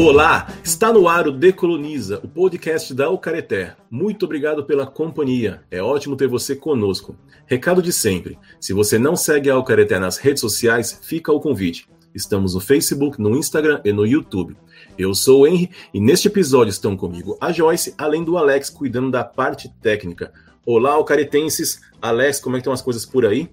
[0.00, 3.74] Olá, está no ar o Decoloniza, o podcast da Ucareté.
[3.90, 5.60] Muito obrigado pela companhia.
[5.72, 7.16] É ótimo ter você conosco.
[7.46, 11.88] Recado de sempre: se você não segue a Ucareté nas redes sociais, fica o convite.
[12.14, 14.56] Estamos no Facebook, no Instagram e no YouTube.
[14.96, 19.10] Eu sou o Henry e neste episódio estão comigo a Joyce, além do Alex cuidando
[19.10, 20.32] da parte técnica.
[20.64, 21.80] Olá, Ucaretenses.
[22.00, 23.50] Alex, como é que estão as coisas por aí?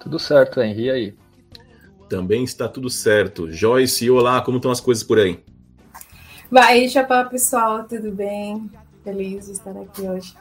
[0.00, 0.86] Tudo certo, Henry.
[0.86, 1.25] E aí?
[2.08, 3.50] Também está tudo certo.
[3.50, 5.40] Joyce, olá, como estão as coisas por aí?
[6.50, 8.70] Vai, chapéu pessoal, tudo bem?
[9.02, 10.34] Feliz de estar aqui hoje.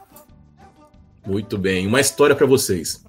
[1.26, 3.04] Muito bem, uma história para vocês.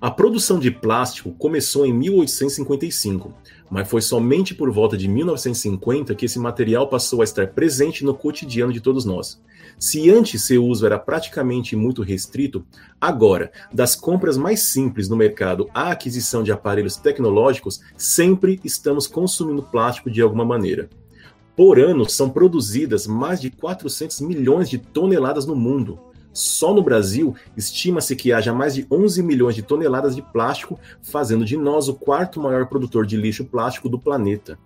[0.00, 3.34] A produção de plástico começou em 1855,
[3.68, 8.14] mas foi somente por volta de 1950 que esse material passou a estar presente no
[8.14, 9.38] cotidiano de todos nós.
[9.80, 12.66] Se antes seu uso era praticamente muito restrito,
[13.00, 19.62] agora, das compras mais simples no mercado à aquisição de aparelhos tecnológicos, sempre estamos consumindo
[19.62, 20.90] plástico de alguma maneira.
[21.56, 25.98] Por ano, são produzidas mais de 400 milhões de toneladas no mundo.
[26.32, 31.44] Só no Brasil, estima-se que haja mais de 11 milhões de toneladas de plástico, fazendo
[31.44, 34.56] de nós o quarto maior produtor de lixo plástico do planeta.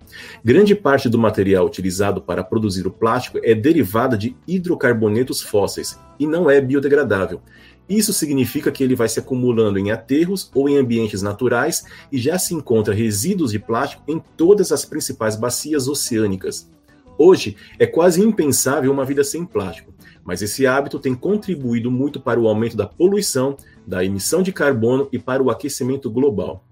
[0.44, 6.26] Grande parte do material utilizado para produzir o plástico é derivada de hidrocarbonetos fósseis e
[6.26, 7.40] não é biodegradável.
[7.88, 12.38] Isso significa que ele vai se acumulando em aterros ou em ambientes naturais e já
[12.38, 16.70] se encontra resíduos de plástico em todas as principais bacias oceânicas.
[17.16, 19.94] Hoje, é quase impensável uma vida sem plástico
[20.25, 25.08] mas esse hábito tem contribuído muito para o aumento da poluição, da emissão de carbono
[25.12, 26.64] e para o aquecimento global.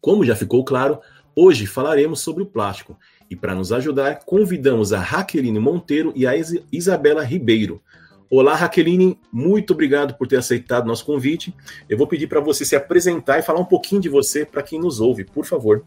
[0.00, 1.00] Como já ficou claro,
[1.34, 2.96] hoje falaremos sobre o plástico
[3.30, 6.32] e para nos ajudar, convidamos a Raqueline Monteiro e a
[6.70, 7.80] Isabela Ribeiro.
[8.28, 11.54] Olá, Raqueline, muito obrigado por ter aceitado nosso convite.
[11.88, 14.80] Eu vou pedir para você se apresentar e falar um pouquinho de você para quem
[14.80, 15.84] nos ouve, por favor.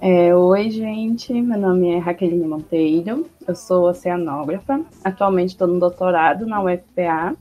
[0.00, 1.32] É, oi, gente.
[1.32, 3.28] Meu nome é Raqueline Monteiro.
[3.44, 4.80] Eu sou oceanógrafa.
[5.02, 7.34] Atualmente estou no doutorado na UFPA,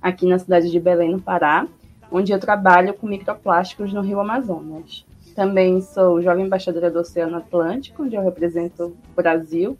[0.00, 1.66] aqui na cidade de Belém, no Pará,
[2.08, 5.04] onde eu trabalho com microplásticos no Rio Amazonas.
[5.34, 9.76] Também sou jovem embaixadora do Oceano Atlântico, onde eu represento o Brasil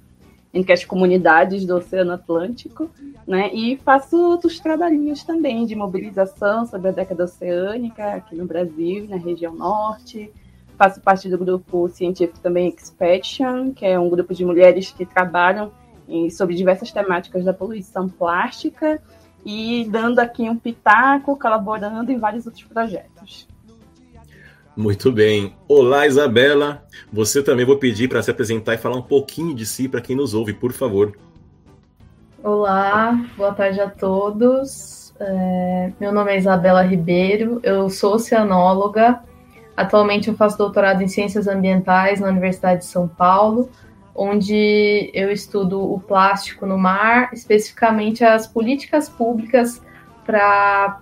[0.53, 2.91] entre as comunidades do Oceano Atlântico,
[3.29, 3.55] né?
[3.55, 9.17] E faço outros trabalhinhos também de mobilização sobre a década oceânica aqui no Brasil, na
[9.17, 10.33] região norte
[10.79, 15.73] faço parte do grupo científico também Expedition, que é um grupo de mulheres que trabalham
[16.09, 19.03] em, sobre diversas temáticas da poluição plástica
[19.45, 23.49] e dando aqui um pitaco, colaborando em vários outros projetos.
[24.77, 25.53] Muito bem.
[25.67, 26.85] Olá, Isabela.
[27.13, 30.15] Você também vou pedir para se apresentar e falar um pouquinho de si para quem
[30.15, 31.19] nos ouve, por favor.
[32.41, 35.13] Olá, boa tarde a todos.
[35.19, 39.21] É, meu nome é Isabela Ribeiro, eu sou oceanóloga,
[39.79, 43.71] Atualmente eu faço doutorado em Ciências Ambientais na Universidade de São Paulo,
[44.13, 49.81] onde eu estudo o plástico no mar, especificamente as políticas públicas
[50.27, 51.01] para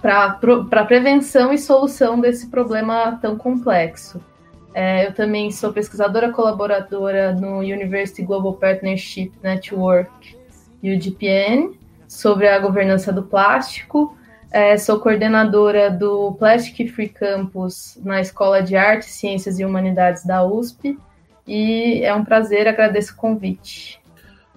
[0.00, 4.22] para prevenção e solução desse problema tão complexo.
[4.72, 10.38] É, eu também sou pesquisadora colaboradora no University Global Partnership Network,
[10.80, 14.16] UGPN, sobre a governança do plástico
[14.50, 20.44] é, sou coordenadora do Plastic Free Campus na Escola de Artes, Ciências e Humanidades da
[20.44, 20.98] USP
[21.46, 24.00] e é um prazer, agradeço o convite.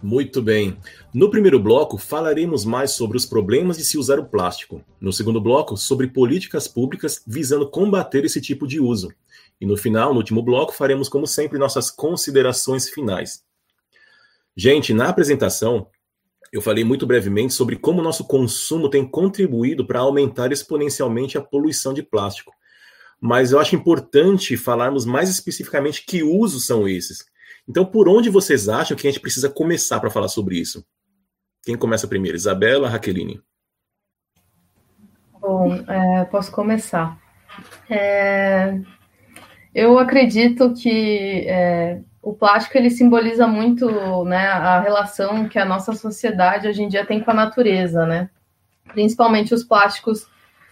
[0.02, 0.78] Muito bem.
[1.14, 4.82] No primeiro bloco, falaremos mais sobre os problemas de se usar o plástico.
[5.00, 9.12] No segundo bloco, sobre políticas públicas visando combater esse tipo de uso.
[9.60, 13.44] E no final, no último bloco, faremos, como sempre, nossas considerações finais.
[14.56, 15.88] Gente, na apresentação,
[16.52, 21.42] eu falei muito brevemente sobre como o nosso consumo tem contribuído para aumentar exponencialmente a
[21.42, 22.52] poluição de plástico.
[23.22, 27.26] Mas eu acho importante falarmos mais especificamente que usos são esses.
[27.68, 30.84] Então, por onde vocês acham que a gente precisa começar para falar sobre isso?
[31.64, 32.38] Quem começa primeiro?
[32.38, 33.42] Isabela, Raqueline?
[35.40, 37.20] Bom, é, posso começar.
[37.90, 38.80] É,
[39.74, 45.94] eu acredito que é, o plástico ele simboliza muito né, a relação que a nossa
[45.94, 48.30] sociedade hoje em dia tem com a natureza, né?
[48.86, 50.28] Principalmente os plásticos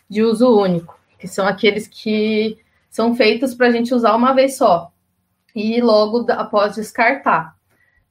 [0.07, 2.59] de uso único, que são aqueles que
[2.91, 4.91] são feitos para a gente usar uma vez só
[5.55, 7.55] e logo após descartar.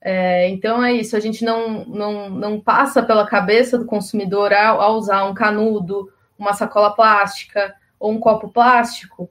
[0.00, 4.80] É, então é isso, a gente não, não, não passa pela cabeça do consumidor ao,
[4.80, 9.30] ao usar um canudo, uma sacola plástica ou um copo plástico,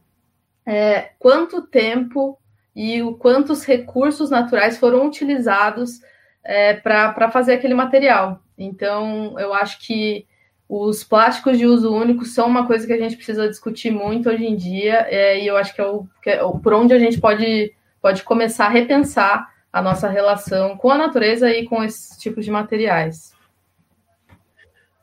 [0.65, 2.39] é, quanto tempo
[2.75, 6.01] e o quantos recursos naturais foram utilizados
[6.43, 8.41] é, para fazer aquele material.
[8.57, 10.27] Então, eu acho que
[10.67, 14.45] os plásticos de uso único são uma coisa que a gente precisa discutir muito hoje
[14.45, 17.19] em dia, é, e eu acho que é, o, que é por onde a gente
[17.19, 22.45] pode, pode começar a repensar a nossa relação com a natureza e com esses tipos
[22.45, 23.33] de materiais.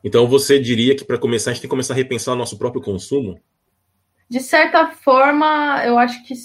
[0.03, 2.57] Então você diria que para começar a gente tem que começar a repensar o nosso
[2.57, 3.39] próprio consumo?
[4.29, 6.35] De certa forma, eu acho que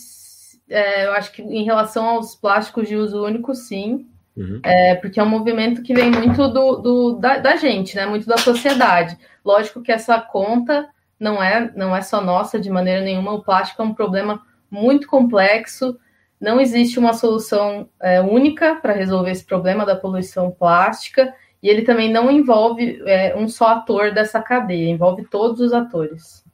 [0.71, 4.07] é, eu acho que em relação aos plásticos de uso único, sim.
[4.37, 4.61] Uhum.
[4.63, 8.07] É, porque é um movimento que vem muito do, do da, da, gente, né?
[8.07, 9.19] Muito da sociedade.
[9.45, 10.89] Lógico que essa conta
[11.19, 13.33] não é, não é só nossa de maneira nenhuma.
[13.33, 15.99] O plástico é um problema muito complexo.
[16.41, 21.35] Não existe uma solução é, única para resolver esse problema da poluição plástica.
[21.61, 26.45] E ele também não envolve é, um só ator dessa cadeia, envolve todos os atores.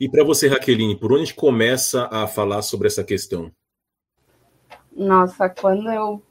[0.00, 3.50] E para você, Raqueline, por onde começa a falar sobre essa questão?
[4.92, 6.22] Nossa, quando eu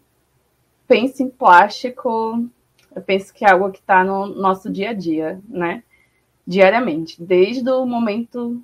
[0.87, 2.47] penso em plástico,
[2.95, 5.83] eu penso que é algo que está no nosso dia a dia, né?
[6.45, 8.61] Diariamente, desde o momento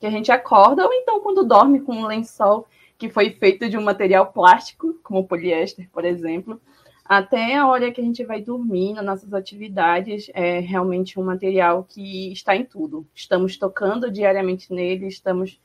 [0.00, 2.66] que a gente acorda, ou então quando dorme com um lençol
[2.98, 6.60] que foi feito de um material plástico, como poliéster, por exemplo,
[7.10, 11.82] até a hora que a gente vai dormir nas nossas atividades, é realmente um material
[11.82, 13.04] que está em tudo.
[13.12, 15.60] Estamos tocando diariamente nele, estamos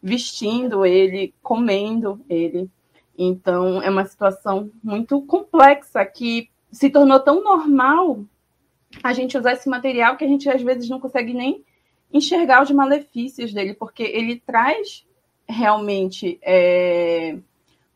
[0.00, 2.70] vestindo ele, comendo ele.
[3.18, 8.24] Então, é uma situação muito complexa que se tornou tão normal
[9.02, 11.64] a gente usar esse material que a gente às vezes não consegue nem
[12.12, 15.04] enxergar os malefícios dele, porque ele traz
[15.48, 17.36] realmente é,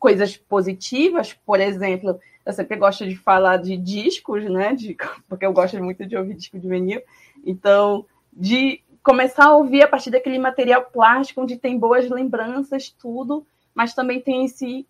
[0.01, 2.19] coisas positivas, por exemplo,
[2.49, 4.75] eu sempre gosto de falar de discos, né?
[4.75, 4.97] De,
[5.29, 7.03] porque eu gosto muito de ouvir disco de vinil.
[7.45, 13.47] Então, de começar a ouvir a partir daquele material plástico, onde tem boas lembranças, tudo,
[13.75, 14.87] mas também tem esse,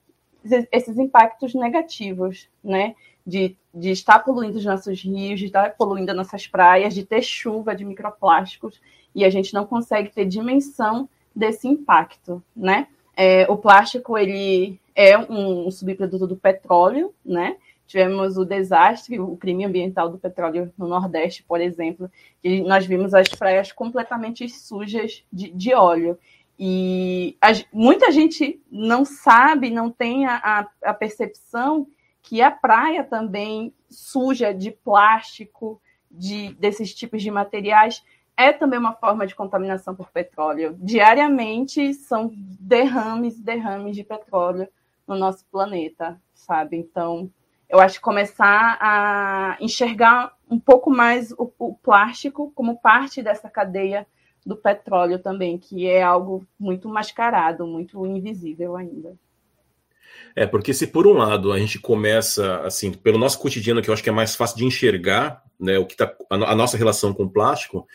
[0.71, 2.95] esses impactos negativos, né?
[3.27, 7.23] De, de estar poluindo os nossos rios, de estar poluindo as nossas praias, de ter
[7.23, 8.81] chuva de microplásticos,
[9.13, 12.87] e a gente não consegue ter dimensão desse impacto, né?
[13.17, 17.57] É, o plástico, ele é um subproduto do petróleo, né?
[17.87, 22.11] Tivemos o desastre, o crime ambiental do petróleo no Nordeste, por exemplo,
[22.43, 26.19] e nós vimos as praias completamente sujas de, de óleo.
[26.59, 31.87] E a, muita gente não sabe, não tem a, a, percepção
[32.21, 35.81] que a praia também suja de plástico,
[36.11, 38.05] de, desses tipos de materiais,
[38.37, 40.77] é também uma forma de contaminação por petróleo.
[40.81, 44.69] Diariamente são derrames, derrames de petróleo
[45.09, 46.77] no nosso planeta, sabe?
[46.77, 47.31] Então,
[47.69, 53.49] eu acho que começar a enxergar um pouco mais o, o, plástico como parte dessa
[53.49, 54.07] cadeia
[54.45, 59.17] do petróleo também, que é algo muito mascarado, muito invisível ainda.
[60.35, 63.95] É, porque se por um lado a gente começa, assim, pelo nosso cotidiano, que eu
[63.95, 67.13] acho que é mais fácil de enxergar, né, o que tá, a, a nossa relação
[67.13, 67.87] com o plástico,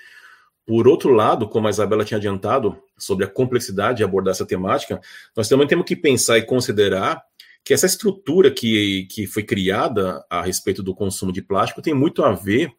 [0.66, 5.02] por outro lado, como a Isabela tinha adiantado sobre a complexidade de abordar essa temática,
[5.36, 7.22] nós também temos que pensar e considerar
[7.64, 12.24] que essa estrutura que, que foi criada a respeito do consumo de plástico tem muito
[12.24, 12.72] a ver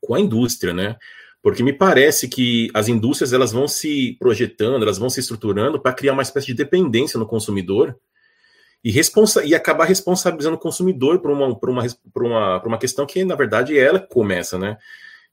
[0.00, 0.96] com a indústria, né?
[1.42, 5.92] Porque me parece que as indústrias elas vão se projetando, elas vão se estruturando para
[5.92, 7.98] criar uma espécie de dependência no consumidor
[8.82, 12.78] e, responsa e acabar responsabilizando o consumidor por uma, por, uma, por, uma, por uma
[12.78, 14.78] questão que, na verdade, ela começa, né?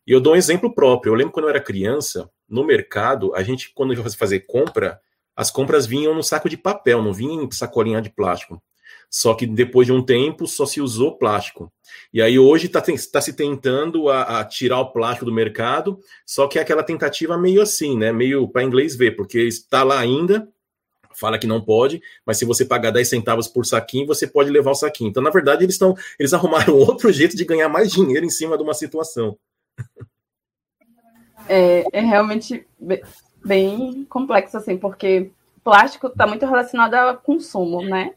[0.06, 1.12] E eu dou um exemplo próprio.
[1.12, 5.00] Eu lembro quando eu era criança, no mercado, a gente, quando ia fazer compra,
[5.36, 8.62] as compras vinham no saco de papel, não vinham em sacolinha de plástico.
[9.10, 11.72] Só que depois de um tempo só se usou plástico.
[12.14, 16.48] E aí hoje está tá se tentando a, a, tirar o plástico do mercado, só
[16.48, 18.12] que é aquela tentativa meio assim, né?
[18.12, 20.48] Meio para inglês ver, porque está lá ainda,
[21.14, 24.72] fala que não pode, mas se você pagar 10 centavos por saquinho, você pode levar
[24.72, 25.10] o saquinho.
[25.10, 25.94] Então, na verdade, eles estão.
[26.18, 29.38] Eles arrumaram outro jeito de ganhar mais dinheiro em cima de uma situação.
[31.48, 32.66] É, é realmente
[33.44, 35.32] bem complexo, assim, porque
[35.64, 38.14] plástico está muito relacionado ao consumo, né?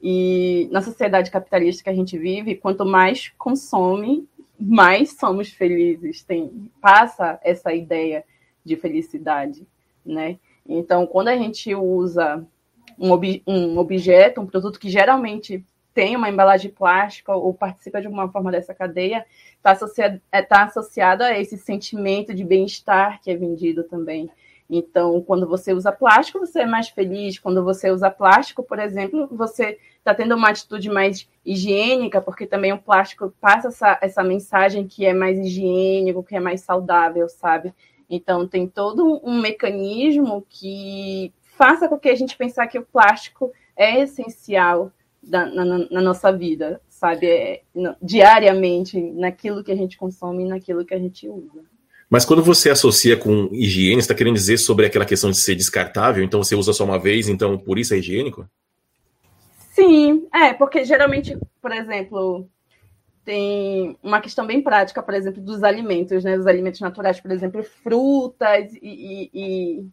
[0.00, 6.22] E na sociedade capitalista que a gente vive, quanto mais consome, mais somos felizes.
[6.22, 8.24] Tem, passa essa ideia
[8.64, 9.66] de felicidade,
[10.04, 10.38] né?
[10.66, 12.46] Então, quando a gente usa
[12.98, 15.64] um, ob, um objeto, um produto que geralmente
[15.98, 19.26] tem uma embalagem plástica ou participa de alguma forma dessa cadeia,
[19.56, 24.30] está associado, é, tá associado a esse sentimento de bem-estar que é vendido também.
[24.70, 27.40] Então, quando você usa plástico, você é mais feliz.
[27.40, 32.72] Quando você usa plástico, por exemplo, você está tendo uma atitude mais higiênica, porque também
[32.72, 37.74] o plástico passa essa, essa mensagem que é mais higiênico, que é mais saudável, sabe?
[38.08, 43.50] Então, tem todo um mecanismo que faça com que a gente pensar que o plástico
[43.76, 47.26] é essencial da, na, na, nossa vida, sabe?
[47.26, 51.64] É, no, diariamente, naquilo que a gente consome e naquilo que a gente usa.
[52.10, 56.24] Mas quando você associa com higiene, está querendo dizer sobre aquela questão de ser descartável,
[56.24, 58.48] então você usa só uma vez, então por isso é higiênico?
[59.72, 62.48] Sim, é, porque geralmente, por exemplo,
[63.24, 66.34] tem uma questão bem prática, por exemplo, dos alimentos, né?
[66.34, 69.86] Dos alimentos naturais, por exemplo, frutas e, e, e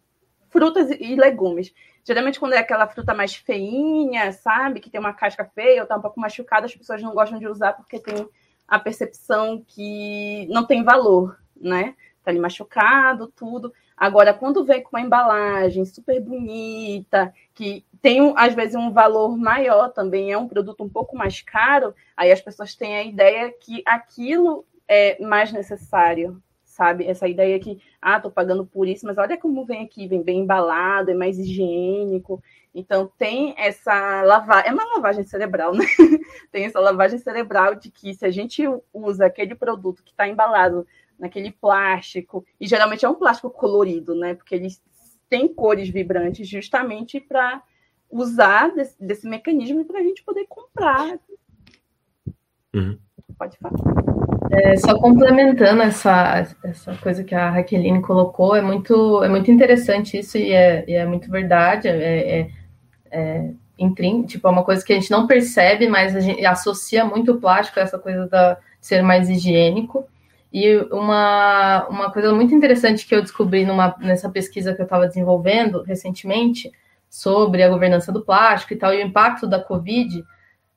[0.50, 1.74] frutas e legumes.
[2.06, 5.98] Geralmente, quando é aquela fruta mais feinha, sabe, que tem uma casca feia ou tá
[5.98, 8.30] um pouco machucada, as pessoas não gostam de usar porque tem
[8.68, 11.96] a percepção que não tem valor, né?
[12.24, 13.74] Tá ali machucado, tudo.
[13.98, 19.90] Agora, quando vem com uma embalagem super bonita, que tem, às vezes, um valor maior
[19.90, 23.82] também, é um produto um pouco mais caro, aí as pessoas têm a ideia que
[23.86, 26.40] aquilo é mais necessário,
[26.76, 27.06] sabe?
[27.06, 30.40] Essa ideia que, ah, tô pagando por isso, mas olha como vem aqui, vem bem
[30.42, 32.44] embalado, é mais higiênico.
[32.74, 35.86] Então, tem essa lavagem, é uma lavagem cerebral, né?
[36.52, 38.62] tem essa lavagem cerebral de que se a gente
[38.94, 40.86] usa aquele produto que está embalado
[41.18, 44.36] naquele plástico, e geralmente é um plástico colorido, né?
[44.36, 44.68] Porque ele
[45.30, 47.64] tem cores vibrantes justamente para
[48.12, 51.18] usar desse, desse mecanismo para a gente poder comprar.
[52.76, 53.00] Uhum.
[53.38, 54.25] Pode falar.
[54.52, 60.20] É, só complementando essa, essa coisa que a Raqueline colocou, é muito, é muito interessante
[60.20, 61.88] isso e é, e é muito verdade.
[61.88, 62.50] É, é,
[63.12, 63.52] é,
[64.28, 67.40] tipo, é uma coisa que a gente não percebe, mas a gente associa muito o
[67.40, 70.06] plástico a essa coisa da, de ser mais higiênico.
[70.52, 75.08] E uma, uma coisa muito interessante que eu descobri numa, nessa pesquisa que eu estava
[75.08, 76.72] desenvolvendo recentemente
[77.10, 80.24] sobre a governança do plástico e tal, e o impacto da Covid,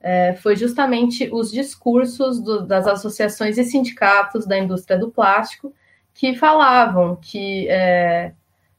[0.00, 5.74] é, foi justamente os discursos do, das associações e sindicatos da indústria do plástico
[6.14, 8.32] que falavam que, é,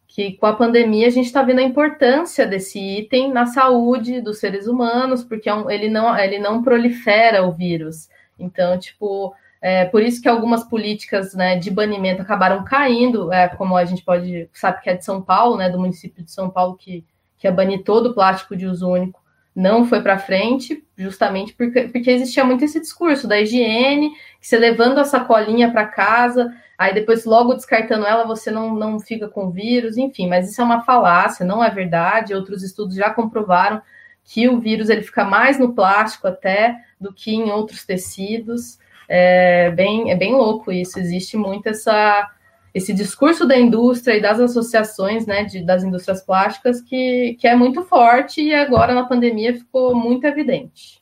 [0.07, 4.39] que com a pandemia a gente está vendo a importância desse item na saúde dos
[4.39, 8.09] seres humanos, porque é um, ele, não, ele não prolifera o vírus.
[8.37, 13.75] Então, tipo, é, por isso que algumas políticas né, de banimento acabaram caindo, é, como
[13.75, 16.77] a gente pode, sabe que é de São Paulo, né, do município de São Paulo,
[16.77, 17.03] que
[17.39, 19.18] que ia banir todo o plástico de uso único,
[19.59, 24.57] não foi para frente, justamente porque, porque existia muito esse discurso da higiene, que você
[24.57, 29.51] levando a sacolinha para casa, aí depois logo descartando ela, você não, não fica com
[29.51, 32.33] vírus, enfim, mas isso é uma falácia, não é verdade.
[32.33, 33.81] Outros estudos já comprovaram
[34.23, 38.79] que o vírus ele fica mais no plástico até do que em outros tecidos.
[39.09, 42.31] É bem, é bem louco isso, existe muito essa
[42.73, 47.55] esse discurso da indústria e das associações né, de, das indústrias plásticas que, que é
[47.55, 50.99] muito forte e agora na pandemia ficou muito evidente.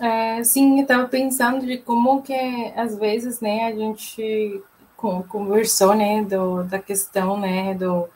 [0.00, 2.32] É, sim, eu estava pensando de como que
[2.76, 4.62] às vezes né, a gente
[4.96, 8.08] conversou né, do, da questão né, do,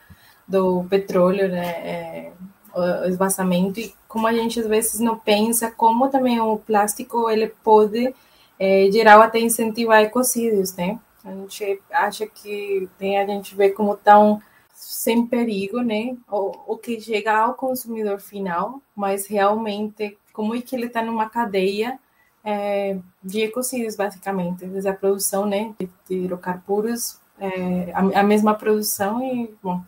[0.47, 2.31] do petróleo, né, é,
[2.73, 7.47] o esvaziamento e como a gente às vezes não pensa como também o plástico ele
[7.63, 8.13] pode
[8.59, 10.99] é, gerar até incentivar ecocídios, né?
[11.25, 14.41] A gente acha que tem a gente vê como tão
[14.73, 16.15] sem perigo, né?
[16.31, 21.29] O, o que chega ao consumidor final, mas realmente como é que ele está numa
[21.29, 21.97] cadeia
[22.43, 29.19] é, de ecocídios, basicamente, desde a produção, né, de hidrocarburos, é, a, a, mesma produção
[29.23, 29.81] e, bom,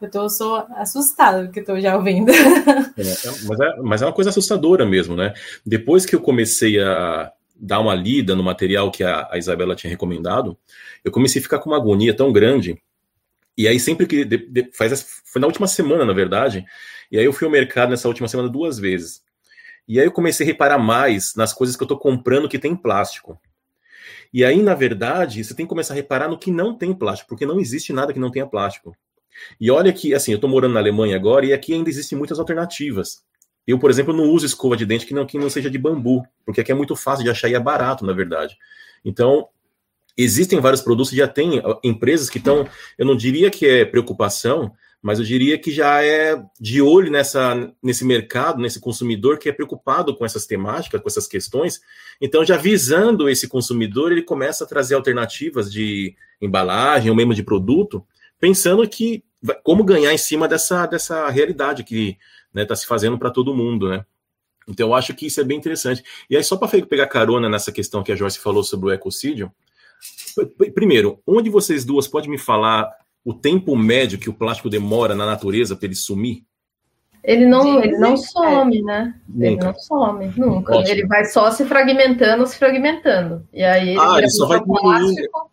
[0.00, 2.30] eu estou só assustado que estou já ouvindo.
[2.30, 3.04] É,
[3.46, 5.34] mas, é, mas é uma coisa assustadora mesmo, né?
[5.66, 9.90] Depois que eu comecei a, dar uma lida no material que a, a Isabela tinha
[9.90, 10.56] recomendado,
[11.04, 12.80] eu comecei a ficar com uma agonia tão grande.
[13.56, 14.24] E aí, sempre que.
[14.24, 16.64] De, de, faz, foi na última semana, na verdade.
[17.10, 19.22] E aí, eu fui ao mercado nessa última semana duas vezes.
[19.86, 22.76] E aí, eu comecei a reparar mais nas coisas que eu estou comprando que tem
[22.76, 23.40] plástico.
[24.32, 27.30] E aí, na verdade, você tem que começar a reparar no que não tem plástico,
[27.30, 28.94] porque não existe nada que não tenha plástico.
[29.60, 32.38] E olha que, assim, eu estou morando na Alemanha agora e aqui ainda existem muitas
[32.38, 33.22] alternativas.
[33.68, 36.26] Eu, por exemplo, não uso escova de dente que não, que não seja de bambu,
[36.46, 38.56] porque aqui é muito fácil de achar e é barato, na verdade.
[39.04, 39.46] Então,
[40.16, 44.72] existem vários produtos, já tem empresas que estão, eu não diria que é preocupação,
[45.02, 49.52] mas eu diria que já é de olho nessa, nesse mercado, nesse consumidor que é
[49.52, 51.78] preocupado com essas temáticas, com essas questões.
[52.22, 57.42] Então, já visando esse consumidor, ele começa a trazer alternativas de embalagem ou mesmo de
[57.42, 58.02] produto,
[58.40, 59.22] pensando que
[59.62, 62.16] como ganhar em cima dessa, dessa realidade que
[62.58, 64.04] né, tá se fazendo para todo mundo, né?
[64.68, 66.02] Então eu acho que isso é bem interessante.
[66.28, 69.50] E aí, só para pegar carona nessa questão que a Joyce falou sobre o ecocídio,
[70.74, 72.90] primeiro, onde vocês duas podem me falar
[73.24, 76.44] o tempo médio que o plástico demora na natureza para ele sumir?
[77.24, 79.14] Ele não, ele não some, né?
[79.28, 79.46] Nunca.
[79.46, 80.76] Ele não some, nunca.
[80.76, 80.90] Ótimo.
[80.90, 83.46] Ele vai só se fragmentando, se fragmentando.
[83.52, 85.50] E aí ele, ah, ele só vai plástico,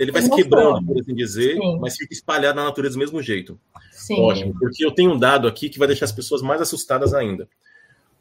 [0.00, 1.78] ele vai se quebrando, por assim dizer, Sim.
[1.78, 3.60] mas fica espalhado na natureza do mesmo jeito.
[3.92, 4.18] Sim.
[4.18, 7.46] Ótimo, porque eu tenho um dado aqui que vai deixar as pessoas mais assustadas ainda.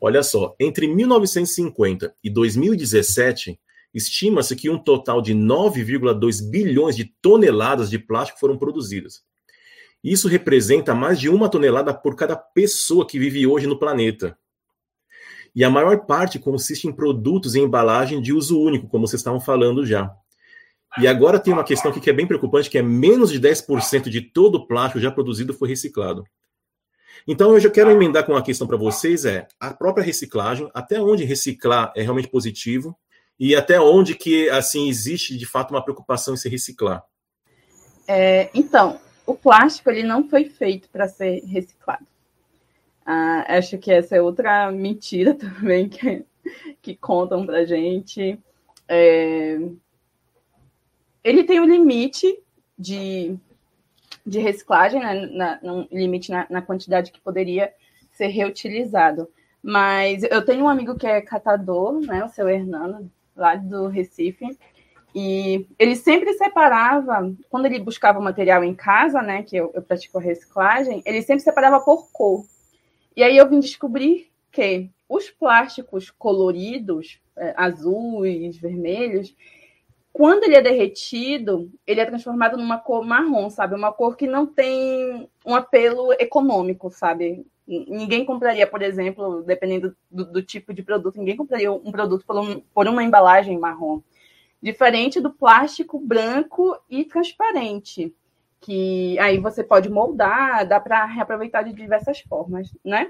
[0.01, 3.57] Olha só, entre 1950 e 2017,
[3.93, 9.23] estima-se que um total de 9,2 bilhões de toneladas de plástico foram produzidas.
[10.03, 14.37] Isso representa mais de uma tonelada por cada pessoa que vive hoje no planeta.
[15.55, 19.39] E a maior parte consiste em produtos e embalagem de uso único, como vocês estavam
[19.39, 20.13] falando já.
[20.97, 24.09] E agora tem uma questão aqui que é bem preocupante, que é menos de 10%
[24.09, 26.23] de todo o plástico já produzido foi reciclado.
[27.27, 31.01] Então eu já quero emendar com uma questão para vocês é a própria reciclagem, até
[31.01, 32.97] onde reciclar é realmente positivo
[33.39, 37.03] e até onde que assim existe de fato uma preocupação em se reciclar.
[38.07, 42.05] É, então, o plástico ele não foi feito para ser reciclado.
[43.05, 46.25] Ah, acho que essa é outra mentira também que,
[46.81, 48.39] que contam para gente.
[48.87, 49.59] É,
[51.29, 52.39] ele tem um limite
[52.77, 53.37] de,
[54.25, 57.71] de reciclagem, né, na, um limite na, na quantidade que poderia
[58.11, 59.29] ser reutilizado.
[59.61, 64.57] Mas eu tenho um amigo que é catador, né, o seu Hernando, lá do Recife,
[65.13, 69.81] e ele sempre separava, quando ele buscava o material em casa, né, que eu, eu
[69.81, 72.45] pratico a reciclagem, ele sempre separava por cor.
[73.15, 79.35] E aí eu vim descobrir que os plásticos coloridos, é, azuis, vermelhos,
[80.19, 83.73] quando ele é derretido, ele é transformado numa cor marrom, sabe?
[83.73, 87.47] Uma cor que não tem um apelo econômico, sabe?
[87.65, 92.37] Ninguém compraria, por exemplo, dependendo do, do tipo de produto, ninguém compraria um produto por,
[92.37, 94.01] um, por uma embalagem marrom.
[94.61, 98.13] Diferente do plástico branco e transparente,
[98.59, 103.07] que aí você pode moldar, dá para reaproveitar de diversas formas, né?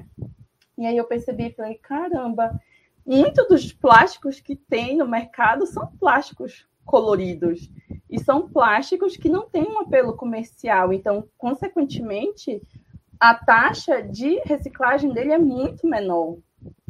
[0.78, 2.62] E aí eu percebi, falei, caramba,
[3.04, 7.72] muitos dos plásticos que tem no mercado são plásticos coloridos.
[8.10, 10.92] E são plásticos que não têm um apelo comercial.
[10.92, 12.60] Então, consequentemente,
[13.20, 16.38] a taxa de reciclagem dele é muito menor.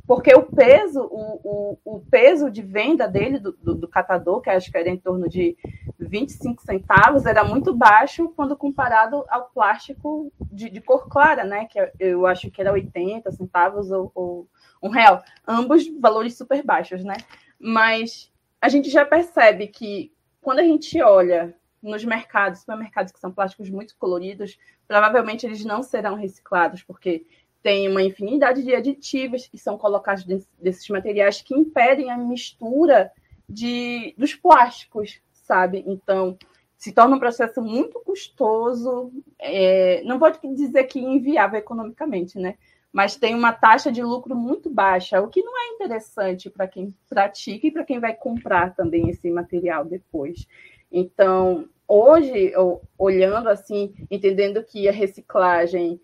[0.08, 4.50] Porque o peso, o, o, o peso de venda dele, do, do, do, catador, que
[4.50, 5.56] acho que era em torno de
[6.00, 11.66] 25 centavos, era muito baixo quando comparado ao plástico de, de cor clara, né?
[11.66, 14.48] Que eu acho que era 80 centavos ou, ou
[14.82, 15.22] um real.
[15.46, 17.18] Ambos valores super baixos, né?
[17.60, 23.32] Mas a gente já percebe que quando a gente olha nos mercados, supermercados que são
[23.32, 27.26] plásticos muito coloridos, provavelmente eles não serão reciclados, porque
[27.62, 30.26] tem uma infinidade de aditivos que são colocados
[30.60, 33.12] desses materiais que impedem a mistura
[33.48, 35.84] de, dos plásticos, sabe?
[35.88, 36.38] Então,
[36.78, 42.58] se torna um processo muito custoso, é, não pode dizer que inviável economicamente, né?
[42.92, 46.94] Mas tem uma taxa de lucro muito baixa, o que não é interessante para quem
[47.08, 50.48] pratica e para quem vai comprar também esse material depois.
[50.92, 52.52] Então, hoje,
[52.98, 56.02] olhando assim, entendendo que a reciclagem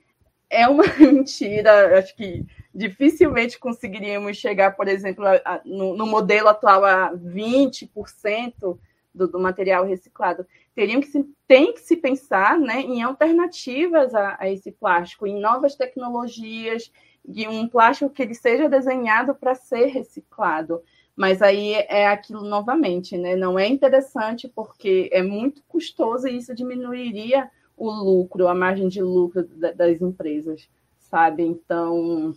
[0.49, 6.49] é uma mentira, acho que dificilmente conseguiríamos chegar, por exemplo, a, a, no, no, modelo
[6.49, 8.77] atual a 20%
[9.13, 10.45] do, do material reciclado
[10.75, 15.39] teriam que se, tem que se pensar né, em alternativas a, a esse plástico, em
[15.39, 16.91] novas tecnologias,
[17.27, 20.83] de um plástico que ele seja desenhado para ser reciclado.
[21.15, 23.35] Mas aí é aquilo novamente, né?
[23.35, 29.01] Não é interessante porque é muito custoso e isso diminuiria o lucro, a margem de
[29.01, 31.43] lucro das empresas, sabe?
[31.43, 32.35] Então,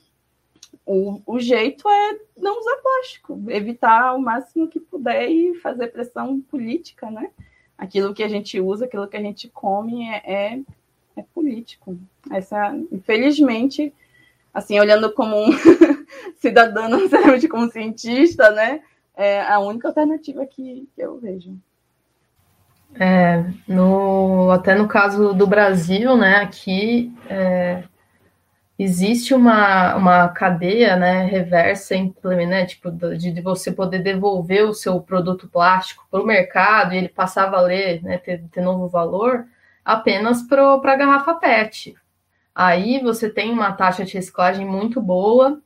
[0.86, 6.40] o, o jeito é não usar plástico, evitar o máximo que puder e fazer pressão
[6.40, 7.30] política, né?
[7.78, 10.60] Aquilo que a gente usa, aquilo que a gente come é, é,
[11.16, 11.96] é político.
[12.30, 13.94] Essa, infelizmente,
[14.52, 15.50] assim, olhando como um
[16.36, 18.80] cidadã, não necessariamente como cientista, né,
[19.16, 21.56] é a única alternativa que, que eu vejo.
[22.94, 27.84] É, no, até no caso do Brasil, né, aqui é,
[28.78, 35.00] existe uma, uma cadeia né, reversa, né, tipo, de, de, você poder devolver o seu
[35.00, 39.46] produto plástico para o mercado e ele passar a valer, né, ter, ter novo valor,
[39.84, 41.96] apenas para a garrafa PET.
[42.54, 45.60] Aí você tem uma taxa de reciclagem muito boa,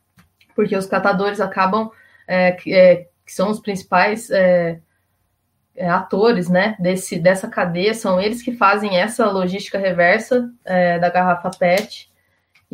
[0.55, 1.90] porque os catadores acabam,
[2.27, 2.96] é, é,
[3.27, 4.81] que são os principais é,
[5.77, 11.11] é, atores né, desse, dessa cadeia, são eles que fazem essa logística reversa é, da
[11.11, 12.12] garrafa PET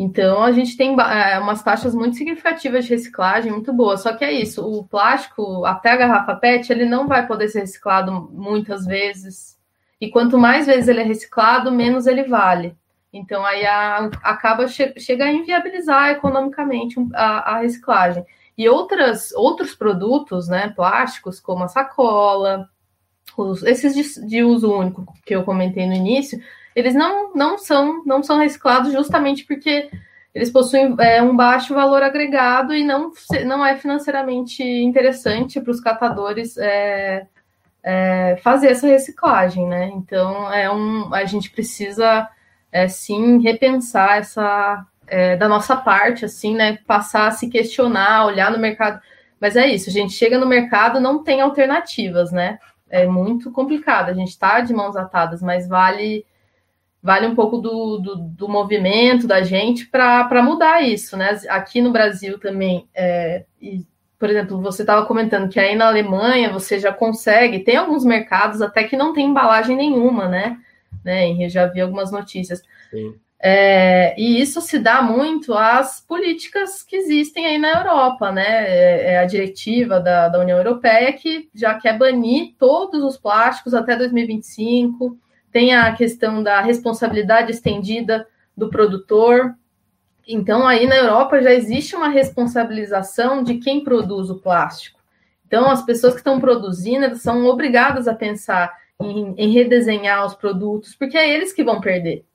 [0.01, 4.01] então, a gente tem é, umas taxas muito significativas de reciclagem, muito boas.
[4.01, 7.63] Só que é isso, o plástico, até a garrafa PET, ele não vai poder ser
[7.63, 9.59] reciclado muitas vezes.
[10.01, 12.77] E quanto mais vezes ele é reciclado, menos ele vale.
[13.13, 18.25] Então, aí a, acaba che chega a inviabilizar economicamente a, a, reciclagem.
[18.57, 22.69] E outras, outros produtos, né, plásticos, como a sacola,
[23.37, 26.41] os, esses de, de uso único que eu comentei no início,
[26.79, 29.91] eles não, não, são, não são reciclados justamente porque
[30.35, 33.11] eles possuem é, um baixo valor agregado e não,
[33.45, 37.27] não é financeiramente interessante para os catadores é,
[37.83, 39.91] é, fazer essa reciclagem, né?
[39.95, 42.29] Então é um, a gente precisa
[42.71, 46.79] é, sim repensar essa, é, da nossa parte, assim, né?
[46.87, 49.01] Passar a se questionar, olhar no mercado.
[49.41, 52.59] Mas é isso, a gente chega no mercado, não tem alternativas, né?
[52.89, 54.11] É muito complicado.
[54.11, 56.25] A gente está de mãos atadas, mas vale
[57.03, 61.39] vale um pouco do, do, do movimento da gente para mudar isso, né?
[61.49, 63.85] Aqui no Brasil também, é, e,
[64.19, 68.61] por exemplo, você estava comentando que aí na Alemanha você já consegue, tem alguns mercados
[68.61, 70.59] até que não tem embalagem nenhuma, né?
[71.05, 71.31] né?
[71.45, 72.63] Eu já vi algumas notícias.
[72.91, 73.15] Sim.
[73.41, 78.67] É, e isso se dá muito às políticas que existem aí na Europa, né?
[78.69, 83.75] É, é a diretiva da, da União Europeia que já quer banir todos os plásticos
[83.75, 85.17] até 2025.
[85.51, 89.55] Tem a questão da responsabilidade estendida do produtor.
[90.27, 94.99] Então, aí na Europa já existe uma responsabilização de quem produz o plástico.
[95.47, 100.95] Então, as pessoas que estão produzindo são obrigadas a pensar em, em redesenhar os produtos,
[100.95, 102.27] porque é eles que vão perder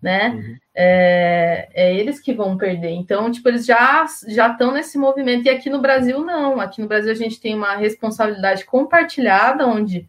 [0.00, 0.28] né?
[0.28, 0.56] Uhum.
[0.74, 2.90] É, é, eles que vão perder.
[2.90, 5.46] Então, tipo, eles já já estão nesse movimento.
[5.46, 6.60] E aqui no Brasil, não.
[6.60, 10.08] Aqui no Brasil, a gente tem uma responsabilidade compartilhada, onde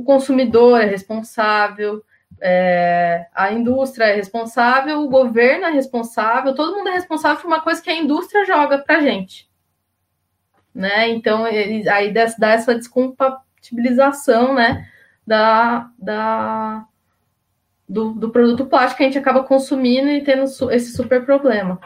[0.00, 2.02] o consumidor é responsável,
[2.40, 7.60] é, a indústria é responsável, o governo é responsável, todo mundo é responsável por uma
[7.60, 9.48] coisa que a indústria joga para gente.
[10.74, 11.10] Né?
[11.10, 14.88] Então, ele, aí dá essa descompatibilização né,
[15.26, 16.86] da, da,
[17.86, 21.78] do, do produto plástico que a gente acaba consumindo e tendo esse super problema.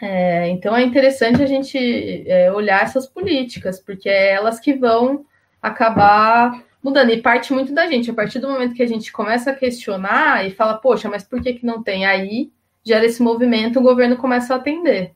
[0.00, 5.24] É, então é interessante a gente é, olhar essas políticas, porque é elas que vão
[5.60, 7.10] acabar mudando.
[7.10, 8.10] E parte muito da gente.
[8.10, 11.42] A partir do momento que a gente começa a questionar e fala, poxa, mas por
[11.42, 12.04] que, que não tem?
[12.04, 12.50] Aí
[12.84, 15.14] gera esse movimento, o governo começa a atender.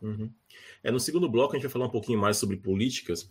[0.00, 0.30] Uhum.
[0.82, 3.28] É, no segundo bloco a gente vai falar um pouquinho mais sobre políticas,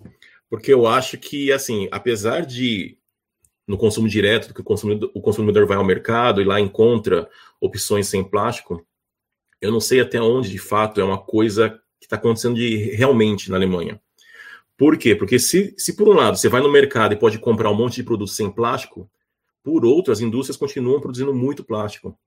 [0.49, 2.97] porque eu acho que, assim, apesar de
[3.67, 7.27] no consumo direto, que o consumidor, o consumidor vai ao mercado e lá encontra
[7.59, 8.85] opções sem plástico,
[9.59, 13.49] eu não sei até onde, de fato, é uma coisa que está acontecendo de, realmente
[13.49, 13.99] na Alemanha.
[14.77, 15.15] Por quê?
[15.15, 17.95] Porque se, se, por um lado, você vai no mercado e pode comprar um monte
[17.95, 19.09] de produtos sem plástico,
[19.63, 22.17] por outro, as indústrias continuam produzindo muito plástico.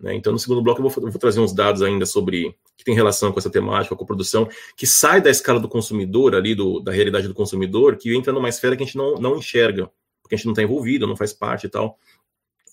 [0.00, 0.14] Né?
[0.14, 2.94] Então, no segundo bloco, eu vou, eu vou, trazer uns dados ainda sobre que tem
[2.94, 6.78] relação com essa temática, com a produção, que sai da escala do consumidor, ali, do,
[6.80, 9.90] da realidade do consumidor, que entra numa esfera que a gente não, não enxerga
[10.28, 11.98] porque a gente não está envolvido, não faz parte e tal.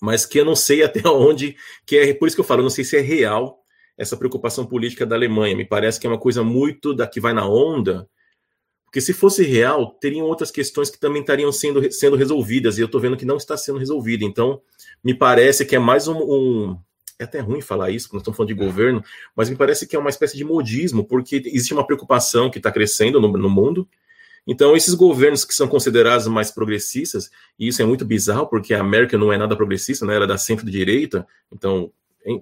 [0.00, 2.64] Mas que eu não sei até onde, que é por isso que eu falo, eu
[2.64, 3.62] não sei se é real
[3.96, 5.56] essa preocupação política da Alemanha.
[5.56, 8.06] Me parece que é uma coisa muito da que vai na onda,
[8.96, 12.86] porque se fosse real, teriam outras questões que também estariam sendo, sendo resolvidas, e eu
[12.86, 14.24] estou vendo que não está sendo resolvida.
[14.24, 14.58] Então,
[15.04, 16.78] me parece que é mais um, um
[17.18, 19.04] é até ruim falar isso, quando estamos falando de governo,
[19.36, 22.72] mas me parece que é uma espécie de modismo, porque existe uma preocupação que está
[22.72, 23.86] crescendo no, no, mundo,
[24.46, 28.80] então, esses governos que são considerados mais progressistas, e isso é muito bizarro, porque a
[28.80, 30.14] América não é nada progressista, né?
[30.14, 31.92] ela é da centro-direita, então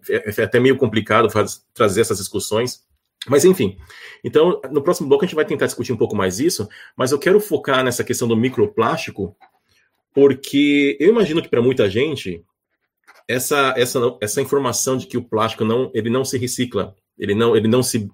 [0.09, 2.85] é, é, até meio complicado faz, trazer essas discussões.
[3.29, 3.79] Mas, enfim,
[4.23, 7.19] então, no próximo bloco a gente vai tentar discutir um pouco mais isso, mas eu
[7.19, 9.37] quero focar nessa questão do microplástico,
[10.13, 12.45] porque eu imagino que para muita gente,
[13.27, 17.57] essa, essa, essa informação de que o plástico não, ele não se recicla, ele não,
[17.57, 18.11] ele não se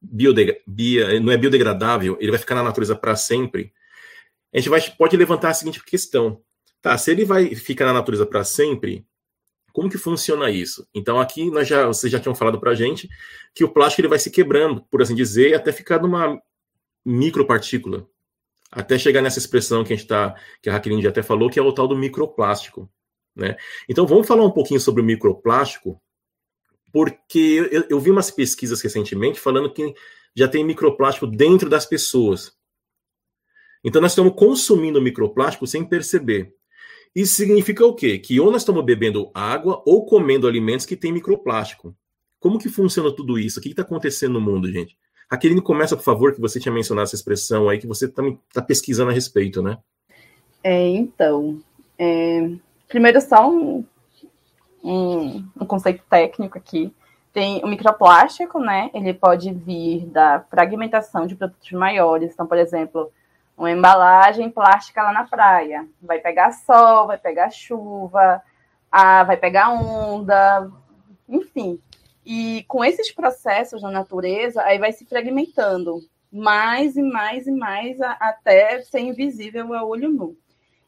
[0.00, 3.72] biodeg bio, não é biodegradável, ele vai ficar na natureza para sempre,
[4.52, 6.40] a gente vai, pode levantar a seguinte questão.
[6.82, 9.04] Tá, se ele vai ficar na natureza para sempre,
[9.72, 10.86] como que funciona isso?
[10.94, 13.08] Então aqui nós já, vocês já tinham falado para a gente
[13.54, 16.40] que o plástico ele vai se quebrando, por assim dizer, até ficar numa
[17.04, 18.06] micropartícula,
[18.70, 21.62] até chegar nessa expressão que a gente tá, que a já até falou, que é
[21.62, 22.90] o tal do microplástico,
[23.34, 23.56] né?
[23.88, 26.00] Então vamos falar um pouquinho sobre o microplástico,
[26.92, 29.94] porque eu, eu, vi umas pesquisas recentemente falando que
[30.34, 32.52] já tem microplástico dentro das pessoas.
[33.82, 36.54] Então nós estamos consumindo microplástico sem perceber.
[37.14, 38.18] Isso significa o quê?
[38.18, 41.94] Que ou nós estamos bebendo água ou comendo alimentos que têm microplástico.
[42.38, 43.58] Como que funciona tudo isso?
[43.58, 44.96] O que está acontecendo no mundo, gente?
[45.28, 48.62] Aqueline, começa, por favor, que você tinha mencionado essa expressão aí, que você também está
[48.62, 49.78] pesquisando a respeito, né?
[50.62, 51.60] É, então,
[51.98, 52.50] é,
[52.88, 53.84] primeiro só um
[54.82, 56.92] um, um conceito técnico aqui.
[57.32, 58.90] Tem o microplástico, né?
[58.92, 62.32] Ele pode vir da fragmentação de produtos maiores.
[62.32, 63.12] Então, por exemplo,
[63.60, 65.86] uma embalagem plástica lá na praia.
[66.00, 68.42] Vai pegar sol, vai pegar chuva,
[68.90, 70.70] a, vai pegar onda,
[71.28, 71.78] enfim.
[72.24, 76.00] E com esses processos na natureza, aí vai se fragmentando
[76.32, 80.36] mais e mais e mais a, até ser invisível ao olho nu.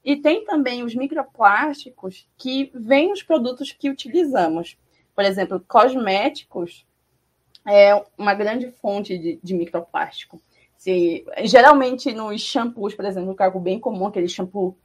[0.03, 4.79] E tem também os microplásticos que vêm nos produtos que utilizamos.
[5.15, 6.87] Por exemplo, cosméticos
[7.69, 10.41] é uma grande fonte de, de microplástico.
[10.83, 14.77] Se, geralmente nos shampoos, por exemplo, é algo bem comum, aquele shampoo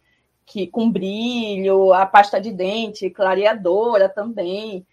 [0.45, 4.85] que, com brilho, a pasta de dente, clareadora também.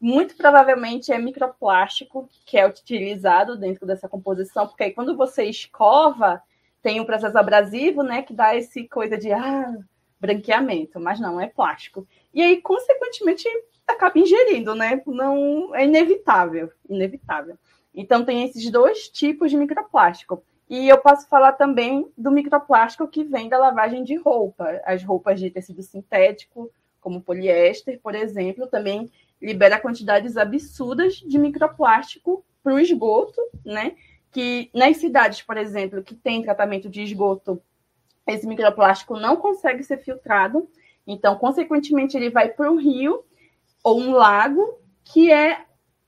[0.00, 6.42] muito provavelmente é microplástico que é utilizado dentro dessa composição, porque aí quando você escova,
[6.82, 9.76] tem um processo abrasivo, né, que dá esse coisa de ah,
[10.18, 12.08] branqueamento, mas não, é plástico.
[12.32, 13.46] E aí, consequentemente,
[13.86, 15.02] acaba ingerindo, né?
[15.06, 17.58] Não é inevitável, inevitável.
[17.94, 20.42] Então tem esses dois tipos de microplástico.
[20.68, 24.80] E eu posso falar também do microplástico que vem da lavagem de roupa.
[24.84, 32.44] As roupas de tecido sintético, como poliéster, por exemplo, também libera quantidades absurdas de microplástico
[32.62, 33.96] para o esgoto, né?
[34.30, 37.60] Que nas cidades, por exemplo, que tem tratamento de esgoto,
[38.26, 40.68] esse microplástico não consegue ser filtrado,
[41.06, 43.24] então, consequentemente, ele vai para o rio
[43.82, 45.64] ou um lago que é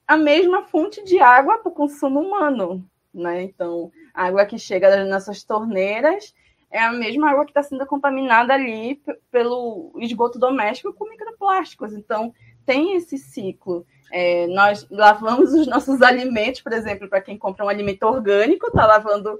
[0.07, 3.43] a mesma fonte de água para o consumo humano, né?
[3.43, 6.35] Então, a água que chega das nossas torneiras
[6.71, 11.93] é a mesma água que está sendo contaminada ali pelo esgoto doméstico com microplásticos.
[11.93, 12.35] Então,
[12.67, 13.87] tem esse ciclo.
[14.13, 18.87] É, nós lavamos os nossos alimentos, por exemplo, para quem compra um alimento orgânico, está
[18.87, 19.39] lavando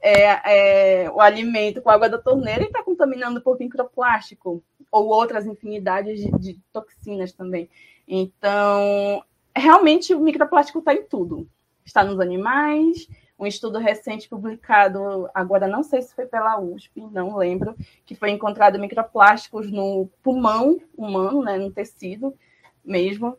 [0.00, 5.46] é, é, o alimento com água da torneira e está contaminando por microplástico ou outras
[5.46, 7.68] infinidades de, de toxinas também.
[8.06, 9.24] Então,
[9.56, 11.48] realmente o microplástico está em tudo.
[11.84, 13.08] Está nos animais.
[13.38, 18.30] Um estudo recente publicado, agora não sei se foi pela USP, não lembro, que foi
[18.30, 22.34] encontrado microplásticos no pulmão humano, né, no tecido
[22.82, 23.36] mesmo.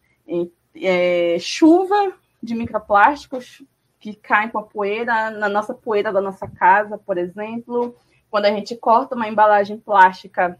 [0.75, 3.63] É, chuva de microplásticos
[3.99, 7.95] que caem com a poeira, na nossa poeira da nossa casa, por exemplo.
[8.29, 10.59] Quando a gente corta uma embalagem plástica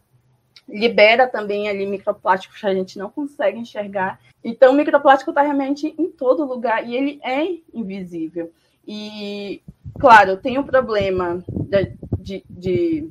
[0.67, 4.19] libera também ali microplásticos que a gente não consegue enxergar.
[4.43, 7.43] Então, o microplástico está realmente em todo lugar e ele é
[7.73, 8.51] invisível.
[8.87, 9.61] E,
[9.99, 13.09] claro, tem o um problema de, de, de,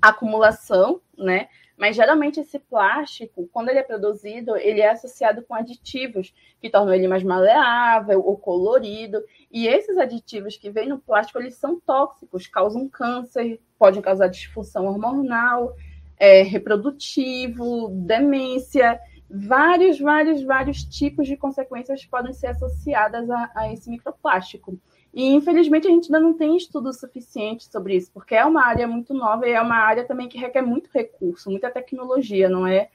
[0.00, 1.48] acumulação, né?
[1.76, 6.94] Mas geralmente esse plástico, quando ele é produzido, ele é associado com aditivos que tornam
[6.94, 9.24] ele mais maleável ou colorido.
[9.50, 14.86] E esses aditivos que vêm no plástico, eles são tóxicos, causam câncer, podem causar disfunção
[14.86, 15.74] hormonal
[16.22, 18.96] é, reprodutivo, demência,
[19.28, 24.78] vários, vários, vários tipos de consequências podem ser associadas a, a esse microplástico.
[25.12, 28.86] E, infelizmente, a gente ainda não tem estudo suficiente sobre isso, porque é uma área
[28.86, 32.88] muito nova e é uma área também que requer muito recurso, muita tecnologia, não é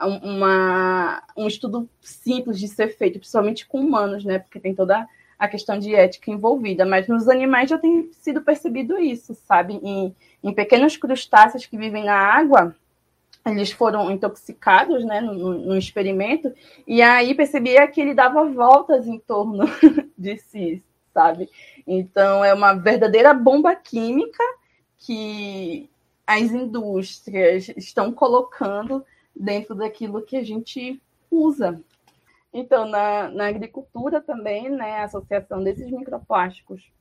[0.00, 4.38] uma, um estudo simples de ser feito, principalmente com humanos, né?
[4.38, 5.06] Porque tem toda
[5.40, 6.84] a questão de ética envolvida.
[6.84, 9.80] Mas nos animais já tem sido percebido isso, sabe?
[9.82, 12.76] Em, em pequenos crustáceos que vivem na água,
[13.46, 16.52] eles foram intoxicados né, no, no, experimento,
[16.86, 19.64] e aí percebia que ele dava voltas em torno
[20.16, 20.82] de si,
[21.14, 21.48] sabe?
[21.86, 24.44] Então é uma verdadeira bomba química
[24.98, 25.88] que
[26.26, 29.02] as indústrias estão colocando
[29.34, 31.00] dentro daquilo que a gente
[31.30, 31.80] usa.
[32.52, 36.92] Então, na, na agricultura também, né, a associação desses microplásticos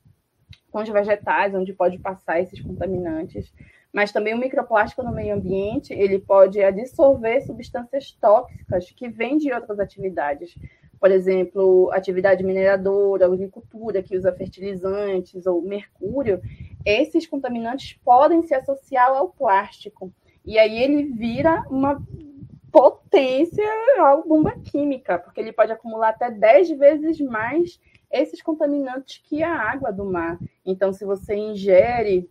[0.71, 3.51] com os vegetais, onde pode passar esses contaminantes.
[3.91, 9.51] Mas também o microplástico no meio ambiente, ele pode dissolver substâncias tóxicas que vêm de
[9.51, 10.53] outras atividades.
[10.99, 16.41] Por exemplo, atividade mineradora, agricultura que usa fertilizantes ou mercúrio,
[16.85, 20.13] esses contaminantes podem se associar ao plástico.
[20.45, 22.01] E aí ele vira uma
[22.71, 23.65] potência
[23.99, 27.79] ao bomba química, porque ele pode acumular até 10 vezes mais
[28.11, 30.39] esses contaminantes que a água do mar.
[30.65, 32.29] Então, se você ingere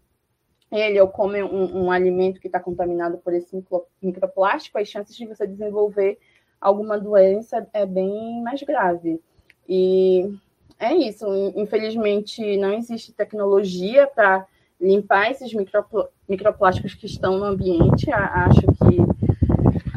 [0.71, 5.17] ele ou come um, um alimento que está contaminado por esse micro, microplástico, as chances
[5.17, 6.19] de você desenvolver
[6.61, 9.21] alguma doença é bem mais grave.
[9.69, 10.35] E
[10.79, 11.27] é isso.
[11.57, 14.47] Infelizmente, não existe tecnologia para
[14.81, 15.53] limpar esses
[16.29, 18.11] microplásticos que estão no ambiente.
[18.11, 18.99] Acho que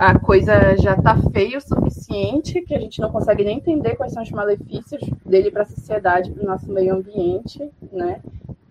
[0.01, 4.11] a coisa já está feia o suficiente que a gente não consegue nem entender quais
[4.11, 8.19] são os malefícios dele para a sociedade, para o nosso meio ambiente, né?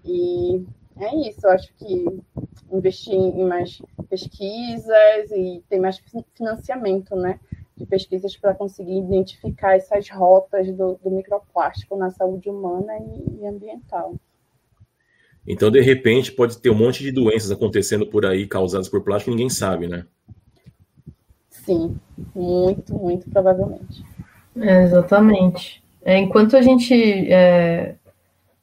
[0.04, 0.66] E
[0.98, 2.04] é isso, eu acho que
[2.72, 6.02] investir em mais pesquisas e ter mais
[6.34, 7.38] financiamento, né?
[7.76, 13.46] De pesquisas para conseguir identificar essas rotas do, do microplástico na saúde humana e, e
[13.46, 14.16] ambiental.
[15.46, 19.30] Então, de repente, pode ter um monte de doenças acontecendo por aí causadas por plástico
[19.30, 20.04] ninguém sabe, né?
[21.70, 21.96] Sim,
[22.34, 24.04] muito, muito provavelmente.
[24.56, 25.80] É, exatamente.
[26.04, 26.92] É, enquanto a gente
[27.32, 27.94] é,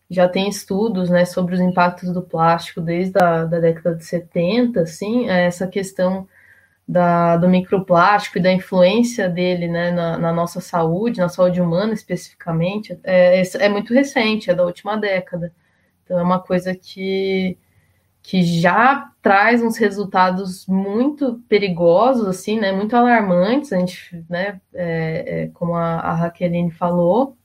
[0.10, 4.82] já tem estudos né, sobre os impactos do plástico desde a da década de 70,
[4.82, 6.28] assim, é, essa questão
[6.86, 11.93] da, do microplástico e da influência dele né, na, na, nossa saúde, na saúde humana
[11.93, 15.54] especificamente, é, é muito recente, é da última década.
[16.04, 17.58] Então é uma coisa que
[18.28, 25.44] que já traz uns resultados muito perigosos, assim, né, muito alarmantes, a gente, né, é,
[25.44, 27.38] é, como a, a Raqueline falou,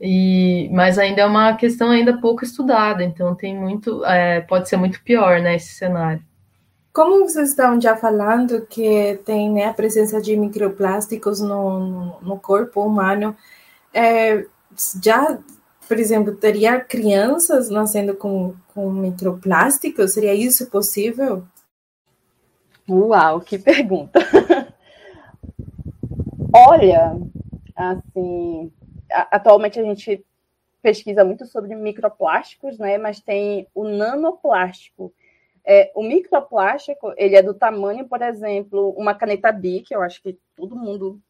[0.00, 4.76] e, mas ainda é uma questão ainda pouco estudada, então tem muito, é, pode ser
[4.76, 6.22] muito pior, né, esse cenário.
[6.92, 12.80] Como vocês estão já falando que tem né, a presença de microplásticos no, no, corpo
[12.80, 13.34] humano,
[13.92, 14.46] é,
[15.02, 15.36] já
[15.88, 20.06] por exemplo, teria crianças nascendo com, com microplástico?
[20.06, 21.44] Seria isso possível?
[22.88, 24.20] Uau, que pergunta!
[26.54, 27.16] Olha,
[27.74, 28.70] assim,
[29.10, 30.24] atualmente a gente
[30.82, 32.98] pesquisa muito sobre microplásticos, né?
[32.98, 35.12] Mas tem o nanoplástico.
[35.64, 40.38] É, o microplástico, ele é do tamanho, por exemplo, uma caneta Bic, eu acho que
[40.56, 41.20] todo mundo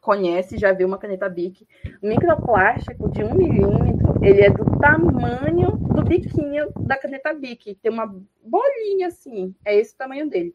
[0.00, 1.66] conhece, já viu uma caneta Bic,
[2.00, 8.06] microplástico de um milímetro, ele é do tamanho do biquinho da caneta Bic, tem uma
[8.42, 10.54] bolinha assim, é esse o tamanho dele.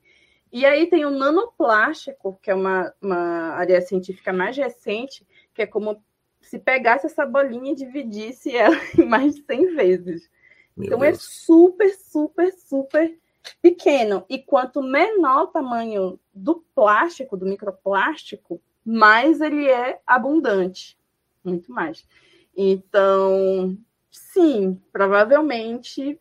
[0.52, 5.65] E aí tem o nanoplástico, que é uma, uma área científica mais recente, que é
[5.65, 6.04] como
[6.41, 10.30] se pegasse essa bolinha e dividisse ela em mais de 100 vezes.
[10.78, 11.17] Meu então é Deus.
[11.17, 13.17] é super, super, super
[13.62, 14.26] pequeno.
[14.30, 20.97] E quanto menor o tamanho do plástico, do microplástico, mais ele é abundante,
[21.43, 22.06] muito mais.
[22.55, 23.77] Então,
[24.11, 26.19] sim, provavelmente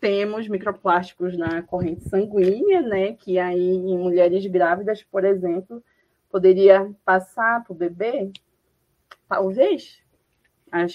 [0.00, 3.12] temos microplásticos na corrente sanguínea, né?
[3.12, 5.82] Que aí em mulheres grávidas, por exemplo,
[6.30, 8.30] poderia passar para o bebê?
[9.28, 9.98] Talvez.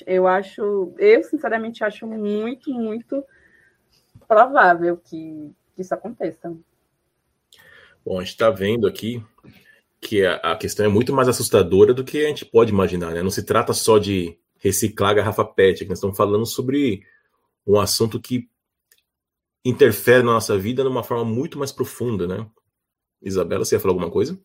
[0.07, 3.23] Eu acho, eu sinceramente acho muito, muito
[4.27, 6.55] provável que, que isso aconteça.
[8.05, 9.23] Bom, a gente está vendo aqui
[9.99, 13.21] que a, a, questão é muito mais assustadora do que a gente pode imaginar, né?
[13.21, 17.03] Não se trata só de reciclar a garrafa PET, nós estamos falando sobre
[17.67, 18.49] um assunto que
[19.63, 22.47] interfere na nossa vida de uma forma muito mais profunda, né?
[23.21, 24.39] Isabela, você ia falar alguma coisa?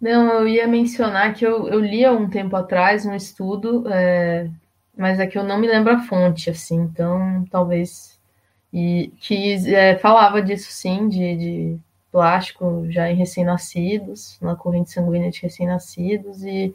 [0.00, 4.48] Não, eu ia mencionar que eu, eu li há um tempo atrás um estudo, é,
[4.96, 8.20] mas é que eu não me lembro a fonte, assim, então talvez.
[8.72, 11.78] E que é, falava disso sim, de, de
[12.12, 16.74] plástico já em recém-nascidos, na corrente sanguínea de recém-nascidos e,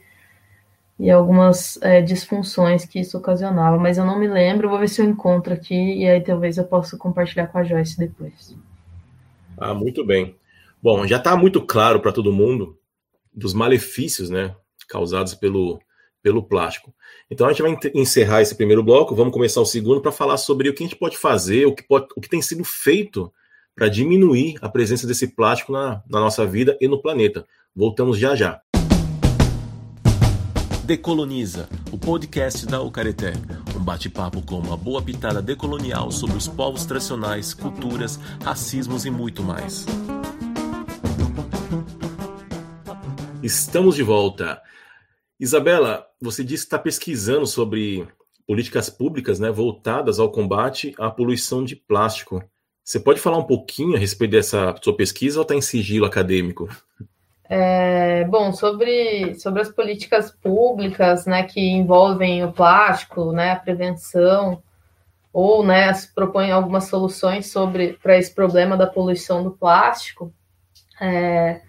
[1.01, 5.01] e algumas é, disfunções que isso ocasionava, mas eu não me lembro, vou ver se
[5.01, 8.55] eu encontro aqui e aí talvez eu possa compartilhar com a Joyce depois.
[9.57, 10.35] Ah, muito bem.
[10.79, 12.77] Bom, já está muito claro para todo mundo
[13.33, 14.55] dos malefícios, né,
[14.87, 15.81] causados pelo,
[16.21, 16.93] pelo plástico.
[17.31, 20.69] Então a gente vai encerrar esse primeiro bloco, vamos começar o segundo para falar sobre
[20.69, 23.33] o que a gente pode fazer, o que, pode, o que tem sido feito
[23.73, 27.43] para diminuir a presença desse plástico na, na nossa vida e no planeta.
[27.75, 28.61] Voltamos já já.
[30.91, 33.31] Decoloniza, o podcast da Ucareté.
[33.73, 39.41] Um bate-papo com uma boa pitada decolonial sobre os povos tradicionais, culturas, racismos e muito
[39.41, 39.85] mais.
[43.41, 44.61] Estamos de volta.
[45.39, 48.05] Isabela, você disse que está pesquisando sobre
[48.45, 52.43] políticas públicas né, voltadas ao combate à poluição de plástico.
[52.83, 56.67] Você pode falar um pouquinho a respeito dessa sua pesquisa ou está em sigilo acadêmico?
[57.53, 64.63] É, bom, sobre, sobre as políticas públicas né, que envolvem o plástico, né, a prevenção,
[65.33, 70.33] ou né, propõem algumas soluções sobre para esse problema da poluição do plástico.
[71.01, 71.59] É,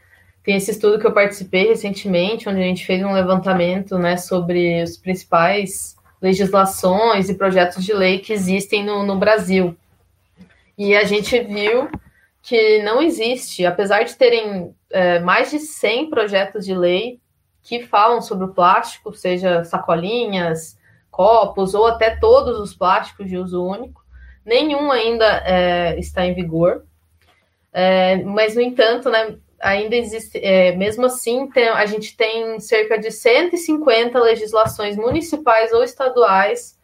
[0.44, 4.84] tem esse estudo que eu participei recentemente, onde a gente fez um levantamento né, sobre
[4.84, 9.76] os principais legislações e projetos de lei que existem no, no Brasil.
[10.78, 11.90] E a gente viu
[12.42, 17.20] que não existe, apesar de terem é, mais de 100 projetos de lei
[17.62, 20.76] que falam sobre o plástico, seja sacolinhas,
[21.10, 24.02] copos ou até todos os plásticos de uso único,
[24.44, 26.84] nenhum ainda é, está em vigor.
[27.72, 32.98] É, mas, no entanto, né, ainda existe, é, mesmo assim, tem, a gente tem cerca
[32.98, 36.76] de 150 legislações municipais ou estaduais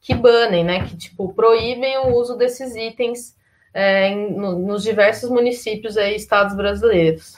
[0.00, 3.34] que banem, né, que tipo proíbem o uso desses itens
[3.76, 7.34] é, em, no, nos diversos municípios e estados brasileiros.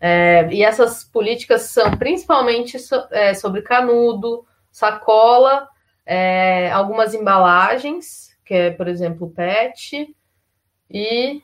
[0.00, 5.68] É, e essas políticas são principalmente so, é, sobre canudo, sacola,
[6.06, 10.14] é, algumas embalagens, que é, por exemplo, PET,
[10.88, 11.42] e,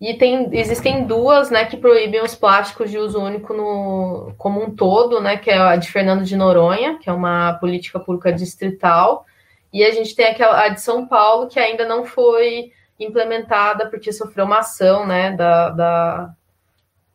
[0.00, 4.74] e tem, existem duas né, que proíbem os plásticos de uso único no, como um
[4.74, 9.24] todo, né, que é a de Fernando de Noronha, que é uma política pública distrital,
[9.72, 14.12] e a gente tem aquela, a de São Paulo, que ainda não foi implementada porque
[14.12, 16.34] sofreu uma ação né, da, da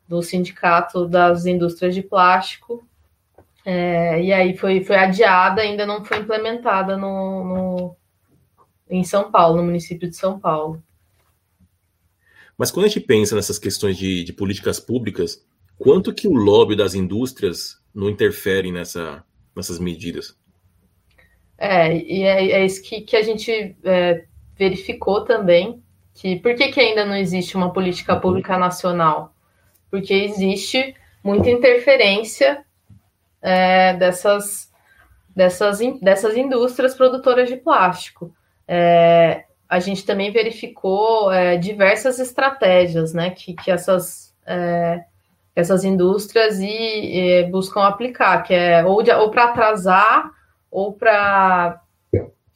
[0.07, 2.87] do Sindicato das Indústrias de Plástico.
[3.65, 7.95] É, e aí foi, foi adiada, ainda não foi implementada no, no,
[8.89, 10.83] em São Paulo, no município de São Paulo.
[12.57, 15.43] Mas quando a gente pensa nessas questões de, de políticas públicas,
[15.77, 19.23] quanto que o lobby das indústrias não interfere nessa,
[19.55, 20.37] nessas medidas?
[21.57, 24.25] É, e é, é isso que, que a gente é,
[24.57, 25.81] verificou também,
[26.13, 29.33] que por que, que ainda não existe uma política pública nacional?
[29.91, 32.63] Porque existe muita interferência
[33.41, 34.71] é, dessas,
[35.35, 38.33] dessas, dessas indústrias produtoras de plástico.
[38.67, 45.03] É, a gente também verificou é, diversas estratégias né, que, que essas, é,
[45.55, 50.31] essas indústrias e, e, buscam aplicar, que é ou, ou para atrasar
[50.71, 51.81] ou para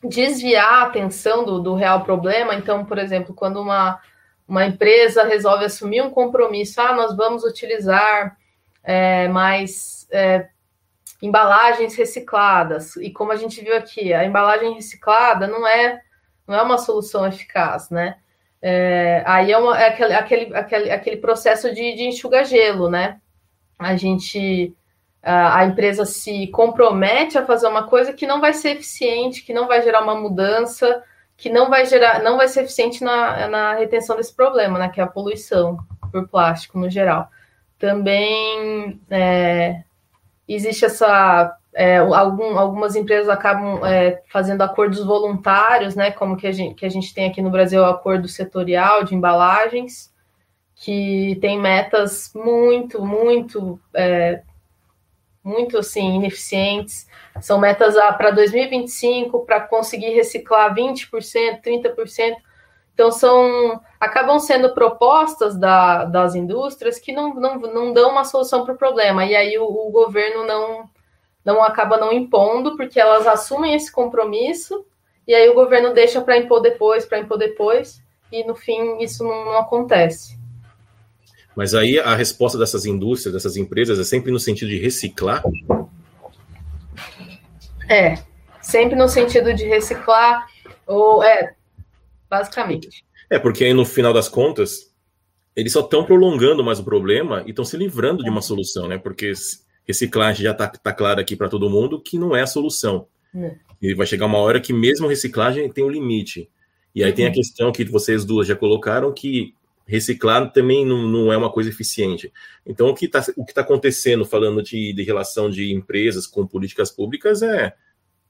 [0.03, 2.55] desviar a atenção do, do real problema.
[2.55, 3.99] Então, por exemplo, quando uma,
[4.47, 8.37] uma empresa resolve assumir um compromisso, ah, nós vamos utilizar
[8.83, 10.47] é, mais é,
[11.21, 12.95] embalagens recicladas.
[12.95, 16.01] E como a gente viu aqui, a embalagem reciclada não é
[16.49, 18.17] não é uma solução eficaz, né?
[18.59, 23.21] É, aí é, uma, é aquele, aquele, aquele, aquele processo de, de enxugar gelo, né?
[23.77, 24.75] A gente,
[25.21, 29.67] a, empresa se compromete a fazer uma coisa que não vai ser eficiente, que não
[29.67, 31.03] vai gerar uma mudança,
[31.35, 34.89] que não vai gerar, não vai ser eficiente na, na retenção desse problema, né?
[34.89, 35.79] Que é a poluição
[36.11, 37.29] por plástico no geral.
[37.77, 39.83] Também é,
[40.47, 46.11] existe essa é, algum, algumas empresas acabam é, fazendo acordos voluntários, né?
[46.11, 49.15] Como que a, gente, que a gente tem aqui no Brasil o acordo setorial de
[49.15, 50.13] embalagens,
[50.75, 54.41] que tem metas muito, muito, é,
[55.43, 57.07] muito assim, ineficientes.
[57.41, 62.35] São metas para 2025 para conseguir reciclar 20%, 30%.
[62.93, 68.65] Então, são acabam sendo propostas da, das indústrias que não, não, não dão uma solução
[68.65, 69.25] para o problema.
[69.25, 70.89] E aí o, o governo não
[71.45, 74.85] não acaba não impondo, porque elas assumem esse compromisso
[75.29, 79.23] e aí o governo deixa para impor depois, para impor depois, e no fim isso
[79.23, 80.38] não, não, acontece.
[81.59, 85.43] Mas aí a resposta dessas indústrias, dessas empresas, é sempre no sentido de reciclar?
[87.89, 88.17] É,
[88.61, 90.47] sempre no sentido de reciclar,
[90.87, 91.53] ou é,
[92.29, 93.03] basicamente.
[93.29, 94.93] É, porque aí no final das contas,
[95.53, 98.97] eles só estão prolongando mais o problema e estão se livrando de uma solução, né?
[98.97, 99.33] Porque
[99.85, 103.05] reciclagem já está tá claro aqui para todo mundo que não é a solução.
[103.35, 103.55] É.
[103.81, 106.49] E vai chegar uma hora que mesmo reciclagem tem um limite.
[106.95, 107.15] E aí uhum.
[107.17, 107.35] tem a uhum.
[107.35, 109.53] questão que vocês duas já colocaram que
[109.89, 112.31] reciclar também não, não é uma coisa eficiente.
[112.65, 117.41] Então o que está tá acontecendo falando de, de relação de empresas com políticas públicas
[117.41, 117.73] é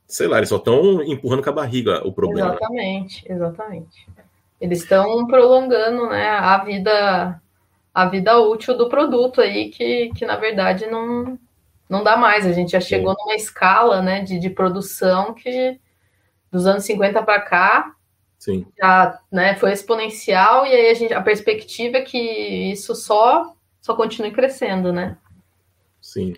[0.07, 2.55] sei lá, eles só estão empurrando com a barriga o problema.
[2.55, 4.07] Exatamente, exatamente.
[4.59, 7.41] Eles estão prolongando né, a vida
[7.93, 11.37] a vida útil do produto aí, que, que na verdade não,
[11.89, 12.45] não dá mais.
[12.45, 13.17] A gente já chegou Sim.
[13.19, 15.77] numa escala né, de, de produção que
[16.49, 17.95] dos anos 50 para cá
[18.39, 18.65] Sim.
[18.79, 22.17] já né, foi exponencial e aí a, gente, a perspectiva é que
[22.71, 25.17] isso só, só continue crescendo, né?
[26.01, 26.33] Sim.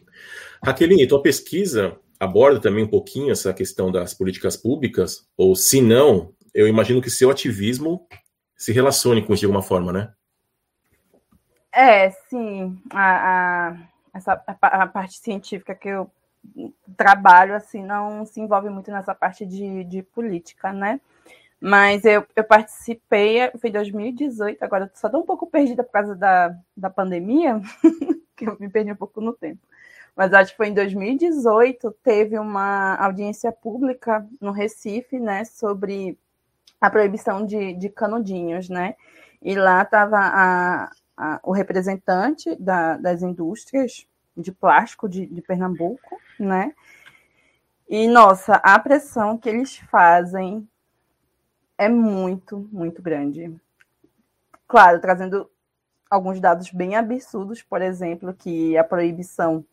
[0.66, 6.34] Raqueline, tua pesquisa aborda também um pouquinho essa questão das políticas públicas, ou se não,
[6.54, 8.08] eu imagino que seu ativismo
[8.56, 10.14] se relacione com isso de alguma forma, né?
[11.72, 12.78] É, sim.
[12.92, 13.78] A, a
[14.14, 16.12] essa, a, a, parte científica que eu
[16.98, 21.00] trabalho, assim, não se envolve muito nessa parte de, de política, né?
[21.62, 26.16] Mas eu, eu participei, foi em 2018, agora só estou um pouco perdida por causa
[26.16, 27.62] da, da pandemia,
[28.36, 29.62] que eu me perdi um pouco no tempo.
[30.16, 36.18] Mas acho que foi em 2018, teve uma audiência pública no Recife, né, sobre
[36.82, 38.96] a proibição de, de canudinhos, né?
[39.40, 40.90] E lá estava
[41.44, 46.74] o representante da, das indústrias de plástico de, de Pernambuco, né?
[47.88, 50.68] E, nossa, a pressão que eles fazem
[51.82, 53.52] é muito, muito grande.
[54.68, 55.50] Claro, trazendo
[56.08, 59.66] alguns dados bem absurdos, por exemplo, que a proibição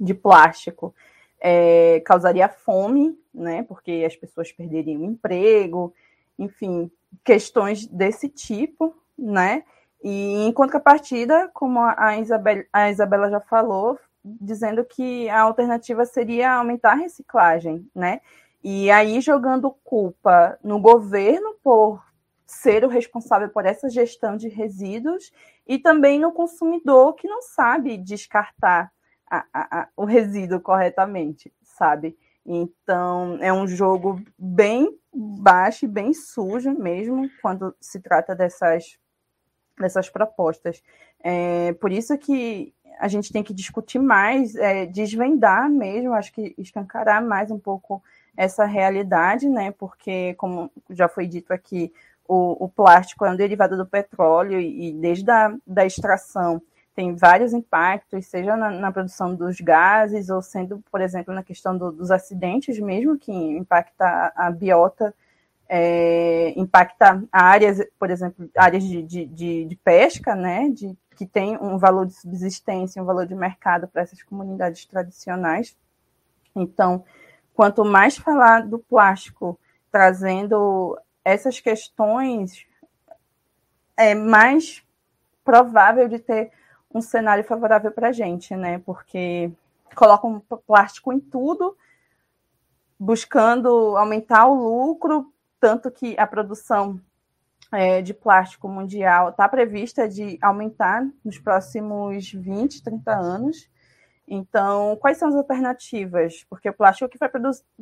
[0.00, 0.94] de plástico
[1.38, 3.62] é, causaria fome, né?
[3.64, 5.92] Porque as pessoas perderiam o emprego,
[6.38, 6.90] enfim,
[7.22, 9.64] questões desse tipo, né?
[10.02, 16.54] E em contrapartida, como a, Isabel, a Isabela já falou, dizendo que a alternativa seria
[16.54, 18.22] aumentar a reciclagem, né?
[18.64, 22.02] E aí jogando culpa no governo por
[22.46, 25.30] ser o responsável por essa gestão de resíduos
[25.66, 28.90] e também no consumidor que não sabe descartar
[29.30, 32.16] a, a, a, o resíduo corretamente, sabe?
[32.46, 38.98] Então é um jogo bem baixo e bem sujo mesmo quando se trata dessas
[39.78, 40.82] dessas propostas.
[41.22, 46.54] É, por isso que a gente tem que discutir mais, é, desvendar mesmo, acho que
[46.56, 48.02] escancarar mais um pouco
[48.36, 49.72] essa realidade, né?
[49.72, 51.92] Porque, como já foi dito aqui,
[52.26, 56.60] o, o plástico é um derivado do petróleo e, e desde a da extração
[56.94, 61.76] tem vários impactos, seja na, na, produção dos gases ou sendo, por exemplo, na questão
[61.76, 65.12] do, dos acidentes mesmo, que impacta a, biota,
[65.68, 71.58] é, impacta áreas, por exemplo, áreas de, de, de, de pesca, né, de, que tem
[71.60, 75.76] um valor de subsistência, um valor de mercado para essas comunidades tradicionais.
[76.54, 77.04] Então,
[77.54, 79.58] quanto mais falar do plástico
[79.90, 82.66] trazendo essas questões,
[83.96, 84.82] é mais
[85.44, 86.50] provável de ter
[86.92, 88.78] um cenário favorável para a gente, né?
[88.84, 89.50] Porque
[89.94, 91.76] colocam plástico em tudo,
[92.98, 97.00] buscando aumentar o lucro, tanto que a produção
[97.72, 103.68] é, de plástico mundial está prevista de aumentar nos próximos 20, 30 anos.
[104.26, 106.44] Então, quais são as alternativas?
[106.48, 107.30] Porque o plástico que vai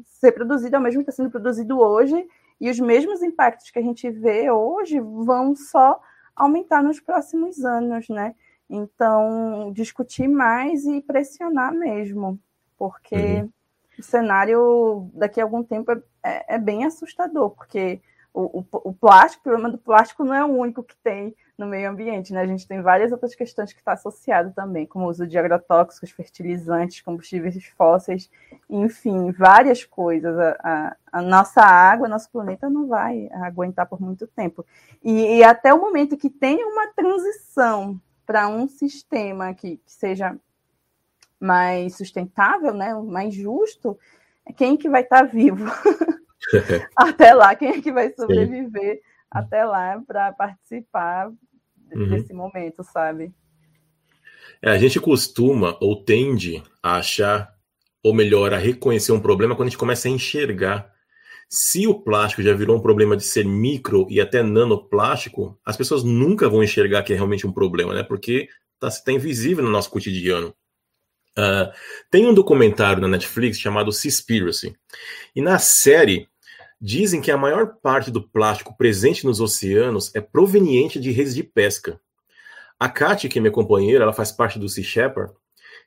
[0.04, 2.26] ser produzido é o mesmo que está sendo produzido hoje,
[2.60, 6.00] e os mesmos impactos que a gente vê hoje vão só
[6.34, 8.34] aumentar nos próximos anos, né?
[8.68, 12.38] Então, discutir mais e pressionar mesmo,
[12.78, 13.50] porque uhum.
[13.98, 18.00] o cenário daqui a algum tempo é, é, é bem assustador, porque
[18.32, 21.68] o, o, o, plástico, o problema do plástico não é o único que tem no
[21.68, 22.40] meio ambiente, né?
[22.40, 26.10] A gente tem várias outras questões que está associado também, como o uso de agrotóxicos,
[26.10, 28.28] fertilizantes, combustíveis fósseis,
[28.68, 30.36] enfim, várias coisas.
[30.36, 34.66] A, a, a nossa água, nosso planeta não vai aguentar por muito tempo.
[35.02, 40.36] E, e até o momento que tem uma transição para um sistema que, que, seja
[41.38, 43.96] mais sustentável, né, mais justo,
[44.56, 45.64] quem que vai estar tá vivo
[46.96, 47.54] até lá?
[47.54, 49.00] Quem é que vai sobreviver Sim.
[49.30, 51.30] até lá para participar
[51.96, 52.08] uhum.
[52.08, 53.32] desse momento, sabe?
[54.60, 57.52] É, a gente costuma ou tende a achar,
[58.02, 60.92] ou melhor, a reconhecer um problema quando a gente começa a enxergar
[61.54, 66.02] se o plástico já virou um problema de ser micro e até nanoplástico, as pessoas
[66.02, 68.02] nunca vão enxergar que é realmente um problema, né?
[68.02, 70.54] Porque está tá invisível no nosso cotidiano.
[71.36, 71.70] Uh,
[72.10, 74.74] tem um documentário na Netflix chamado Seaspiracy.
[75.36, 76.26] E na série,
[76.84, 81.44] dizem que a maior parte do plástico presente nos oceanos é proveniente de redes de
[81.44, 82.00] pesca.
[82.76, 85.32] A Kate, que é minha companheira, ela faz parte do Sea Shepherd,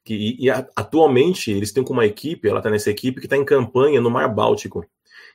[0.05, 3.35] que, e, e atualmente eles têm como uma equipe, ela está nessa equipe que está
[3.35, 4.85] em campanha no Mar Báltico.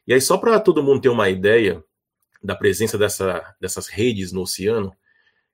[0.06, 1.84] E aí, só para todo mundo ter uma ideia
[2.42, 4.94] da presença dessa, dessas redes no oceano,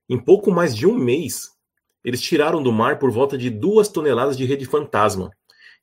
[0.09, 1.50] em pouco mais de um mês,
[2.04, 5.32] eles tiraram do mar por volta de duas toneladas de rede fantasma.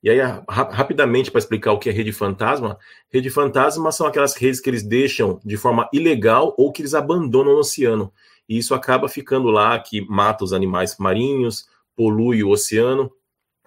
[0.04, 2.78] E aí, rapidamente, para explicar o que é rede fantasma,
[3.10, 7.54] rede fantasma são aquelas redes que eles deixam de forma ilegal ou que eles abandonam
[7.54, 8.12] no oceano.
[8.48, 13.10] E isso acaba ficando lá, que mata os animais marinhos, polui o oceano,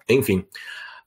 [0.07, 0.45] enfim.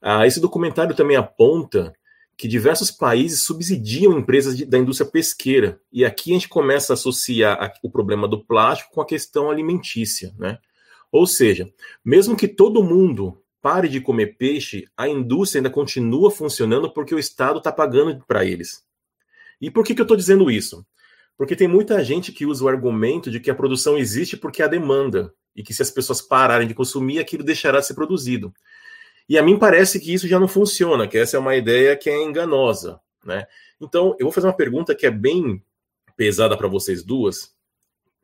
[0.01, 1.93] Ah, esse documentário também aponta
[2.35, 5.79] que diversos países subsidiam empresas de, da indústria pesqueira.
[5.93, 9.49] E aqui a gente começa a associar a, o problema do plástico com a questão
[9.49, 10.57] alimentícia, né?
[11.09, 11.71] Ou seja,
[12.03, 17.19] mesmo que todo mundo pare de comer peixe, a indústria ainda continua funcionando porque o
[17.19, 18.83] Estado está pagando para eles.
[19.59, 20.85] E por que, que eu estou dizendo isso?
[21.37, 24.67] Porque tem muita gente que usa o argumento de que a produção existe porque há
[24.67, 28.53] demanda, e que se as pessoas pararem de consumir, aquilo deixará de ser produzido.
[29.27, 32.09] E a mim parece que isso já não funciona, que essa é uma ideia que
[32.09, 33.45] é enganosa, né?
[33.79, 35.61] Então, eu vou fazer uma pergunta que é bem
[36.15, 37.53] pesada para vocês duas.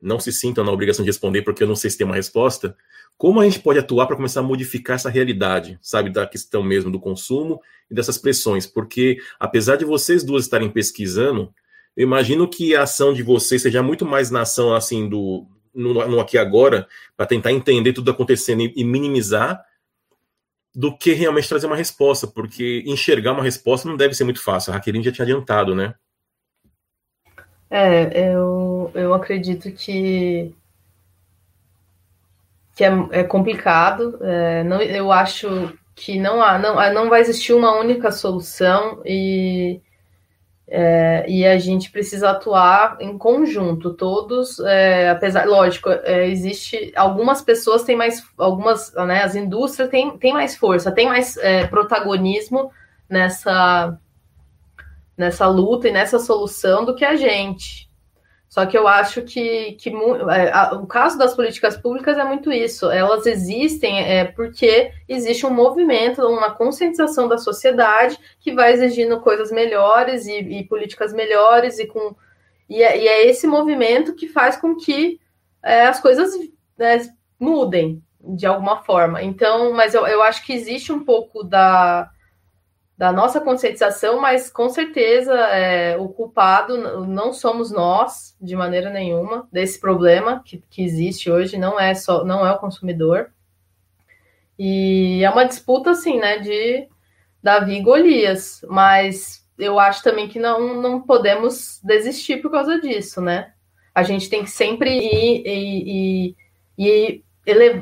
[0.02, 2.76] Não se sintam na obrigação de responder, porque eu não sei se tem uma resposta.
[3.18, 6.92] Como a gente pode atuar para começar a modificar essa realidade, sabe, da questão mesmo
[6.92, 7.60] do consumo
[7.90, 8.68] e dessas pressões?
[8.68, 11.54] Porque, apesar de vocês duas estarem pesquisando,
[11.96, 15.94] eu imagino que a ação de vocês seja muito mais na ação, assim, do no,
[16.08, 19.64] no aqui agora, para tentar entender tudo acontecendo e, e minimizar
[20.74, 24.72] do que realmente trazer uma resposta, porque enxergar uma resposta não deve ser muito fácil.
[24.72, 25.96] A Raquelin já tinha adiantado, né?
[27.70, 30.54] É, eu, eu acredito que,
[32.78, 34.20] que é, é complicado.
[34.22, 39.82] É, não, eu acho que não, há, não, não vai existir uma única solução e
[40.70, 47.42] é, e a gente precisa atuar em conjunto, todos, é, apesar, lógico, é, existe algumas
[47.42, 52.70] pessoas têm mais, algumas, né, as indústrias têm, têm mais força, têm mais é, protagonismo
[53.10, 53.98] nessa
[55.18, 57.87] nessa luta e nessa solução do que a gente.
[58.50, 62.90] Só que eu acho que, que é, o caso das políticas públicas é muito isso.
[62.90, 69.52] Elas existem é, porque existe um movimento, uma conscientização da sociedade que vai exigindo coisas
[69.52, 72.16] melhores e, e políticas melhores e com
[72.70, 75.20] e é, e é, esse movimento que faz com que
[75.64, 76.32] é, as coisas
[76.78, 77.00] né,
[77.40, 79.22] mudem de alguma forma.
[79.22, 82.10] Então, mas eu, eu acho que existe um pouco da
[82.98, 89.48] da nossa conscientização, mas com certeza é, o culpado não somos nós de maneira nenhuma
[89.52, 93.30] desse problema que, que existe hoje, não é só não é o consumidor.
[94.58, 96.88] E é uma disputa assim, né, de
[97.44, 103.22] Davi e Golias, mas eu acho também que não, não podemos desistir por causa disso,
[103.22, 103.54] né?
[103.94, 106.36] A gente tem que sempre ir, ir,
[106.78, 107.24] ir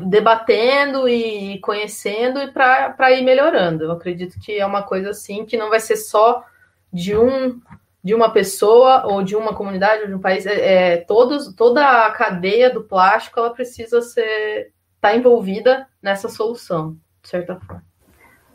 [0.06, 3.86] debatendo e conhecendo e para ir melhorando.
[3.86, 6.44] Eu acredito que é uma coisa assim que não vai ser só
[6.92, 7.60] de um
[8.04, 10.46] de uma pessoa ou de uma comunidade ou de um país.
[10.46, 16.30] É, é todos, toda a cadeia do plástico ela precisa ser estar tá envolvida nessa
[16.30, 17.84] solução, de certa forma.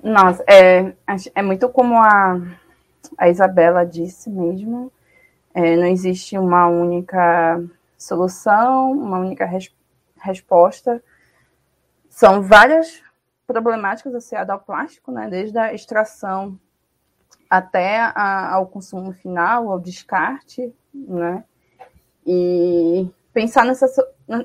[0.01, 0.93] Nossa, é,
[1.35, 2.41] é muito como a,
[3.19, 4.93] a Isabela disse mesmo.
[5.53, 7.61] É, não existe uma única
[7.99, 9.75] solução, uma única res,
[10.21, 11.03] resposta.
[12.09, 13.03] São várias
[13.47, 15.29] problemáticas associadas ao plástico, né?
[15.29, 16.59] desde a extração
[17.49, 21.43] até a, ao consumo final, ao descarte, né?
[22.25, 23.87] E pensar nessa,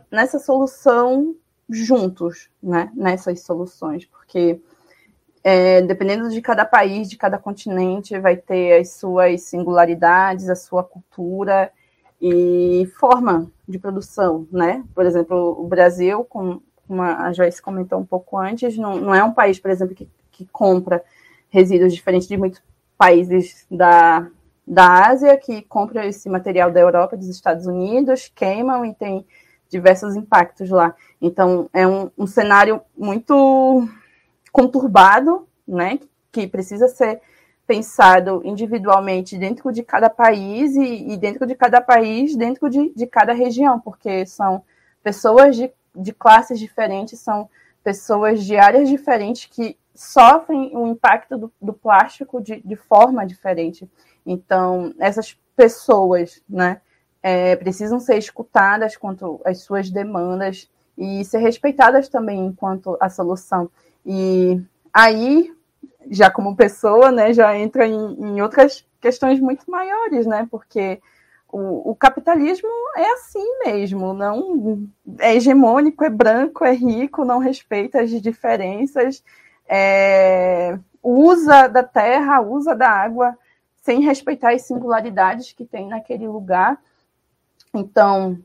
[0.09, 1.35] nessa solução
[1.69, 2.91] juntos, né?
[2.95, 4.59] Nessas soluções, porque
[5.43, 10.83] é, dependendo de cada país, de cada continente, vai ter as suas singularidades, a sua
[10.83, 11.71] cultura
[12.19, 14.83] e forma de produção, né?
[14.93, 16.61] Por exemplo, o Brasil, como
[17.01, 20.45] a Joyce comentou um pouco antes, não, não é um país, por exemplo, que, que
[20.45, 21.03] compra
[21.49, 22.61] resíduos diferentes de muitos
[22.97, 24.27] países da,
[24.65, 29.25] da Ásia, que compram esse material da Europa, dos Estados Unidos, queimam e tem
[29.69, 30.95] diversos impactos lá.
[31.21, 33.87] Então, é um, um cenário muito
[34.51, 35.99] conturbado, né,
[36.31, 37.21] que precisa ser
[37.67, 43.07] pensado individualmente dentro de cada país e, e dentro de cada país, dentro de, de
[43.07, 44.63] cada região, porque são
[45.03, 47.49] pessoas de, de classes diferentes, são
[47.83, 53.89] pessoas de áreas diferentes que sofrem o impacto do, do plástico de, de, forma diferente.
[54.25, 56.81] Então, essas pessoas, né,
[57.23, 63.69] é, precisam ser escutadas quanto às suas demandas e ser respeitadas também enquanto a solução.
[64.05, 64.61] E
[64.93, 65.51] aí,
[66.09, 71.01] já como pessoa, né, já entra em, em outras questões muito maiores, né, porque
[71.51, 74.87] o, o, capitalismo é assim mesmo, não
[75.19, 79.23] é hegemônico, é branco, é rico, não respeita as diferenças,
[79.67, 83.37] é, usa da terra, usa da água,
[83.81, 86.81] sem respeitar as singularidades que tem naquele lugar.
[87.73, 88.39] Então,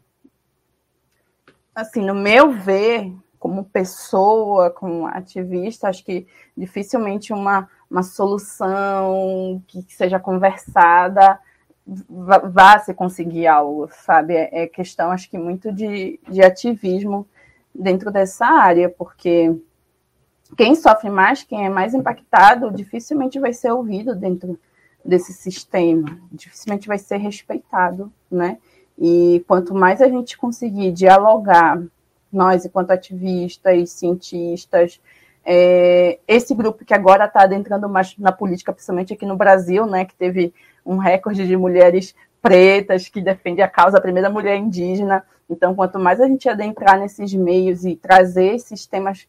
[1.74, 9.82] assim, no meu ver, como pessoa, como ativista, acho que dificilmente uma, uma solução que
[9.88, 11.40] seja conversada
[12.08, 14.34] vá se conseguir algo, sabe?
[14.34, 17.26] É, é questão, acho que, muito de, de ativismo
[17.74, 19.56] dentro dessa área, porque
[20.56, 24.58] quem sofre mais, quem é mais impactado, dificilmente vai ser ouvido dentro
[25.04, 28.58] desse sistema, dificilmente vai ser respeitado, né?
[28.98, 31.82] E quanto mais a gente conseguir dialogar
[32.32, 35.00] nós, enquanto ativistas, cientistas,
[35.44, 40.04] é, esse grupo que agora está adentrando mais na política, principalmente aqui no Brasil, né,
[40.04, 40.52] que teve
[40.84, 45.24] um recorde de mulheres pretas que defende a causa da primeira mulher indígena.
[45.48, 49.28] Então, quanto mais a gente adentrar nesses meios e trazer esses temas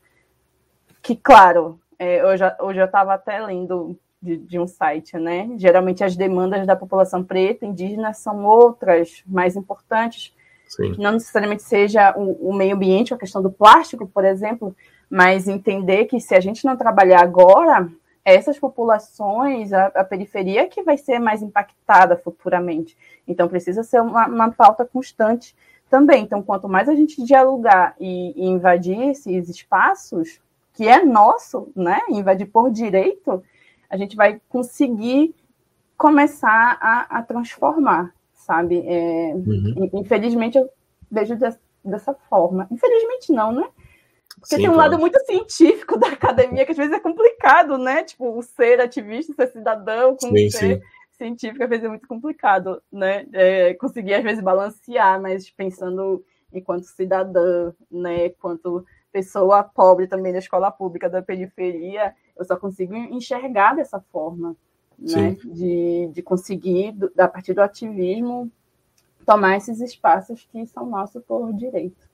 [1.02, 2.44] que, claro, é, hoje,
[2.80, 5.50] eu estava até lendo de, de, um site, né?
[5.58, 10.34] Geralmente as demandas da população preta, indígena, são outras, mais importantes,
[10.72, 10.96] Sim.
[10.98, 14.74] não necessariamente seja o, o, meio ambiente, a questão do plástico, por exemplo,
[15.10, 17.90] mas entender que se a gente não trabalhar agora,
[18.24, 22.98] essas populações, a, a periferia que vai ser mais impactada futuramente.
[23.28, 25.54] Então precisa ser uma, uma pauta constante
[25.90, 26.24] também.
[26.24, 30.40] Então, quanto mais a gente dialogar e, e invadir esses espaços,
[30.74, 32.00] que é nosso, né?
[32.10, 33.44] Invadir por direito,
[33.90, 35.36] a gente vai conseguir
[35.98, 38.14] começar a, a transformar
[38.46, 38.84] sabe?
[38.86, 39.90] É, uhum.
[39.94, 40.70] Infelizmente, eu
[41.10, 41.50] vejo de,
[41.84, 42.68] dessa forma.
[42.72, 43.68] Infelizmente, não, né?
[44.40, 48.04] Porque Sim, tem um lado muito científico da academia que às vezes é complicado, né?
[48.04, 50.82] Tipo, ser ativista, ser cidadão, com sim, ser sim.
[51.12, 53.26] científico, às vezes é muito complicado, né?
[53.34, 58.30] É, conseguir, às vezes, balancear, mas pensando enquanto cidadã, né?
[58.30, 64.56] Quanto pessoa pobre também da escola pública da periferia, eu só consigo enxergar dessa forma
[65.02, 65.36] né?
[65.44, 68.52] De, de conseguir, a partir do ativismo,
[69.26, 72.10] tomar esses espaços que são nossos por direito.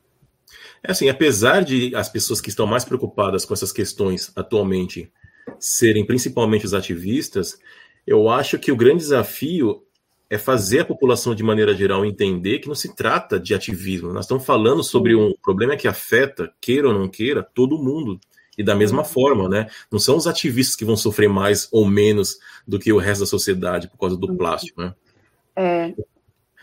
[0.82, 5.12] É assim, apesar de as pessoas que estão mais preocupadas com essas questões atualmente
[5.60, 7.60] serem principalmente os ativistas,
[8.06, 9.84] eu acho que o grande desafio
[10.30, 14.12] é fazer a população de maneira geral entender que não se trata de ativismo.
[14.12, 18.20] Nós estamos falando sobre um problema que afeta, queira ou não queira, todo mundo.
[18.58, 19.68] E da mesma forma, né?
[19.92, 23.28] Não são os ativistas que vão sofrer mais ou menos do que o resto da
[23.28, 24.38] sociedade por causa do uhum.
[24.38, 24.96] plástico, né?
[25.56, 25.94] É.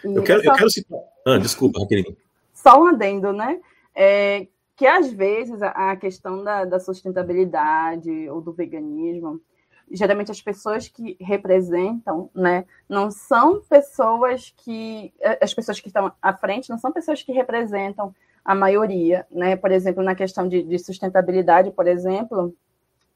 [0.03, 0.51] Eu quero, só...
[0.51, 0.99] eu quero citar.
[1.26, 2.16] Ah, desculpa, Raquel.
[2.53, 3.61] Só um adendo, né?
[3.95, 9.40] É, que às vezes a, questão da, da sustentabilidade ou do veganismo
[9.90, 16.32] geralmente as pessoas que representam, né, não são pessoas que as pessoas que estão à
[16.32, 18.14] frente não são pessoas que representam
[18.45, 19.57] a maioria, né?
[19.57, 22.55] Por exemplo, na questão de, de sustentabilidade, por exemplo,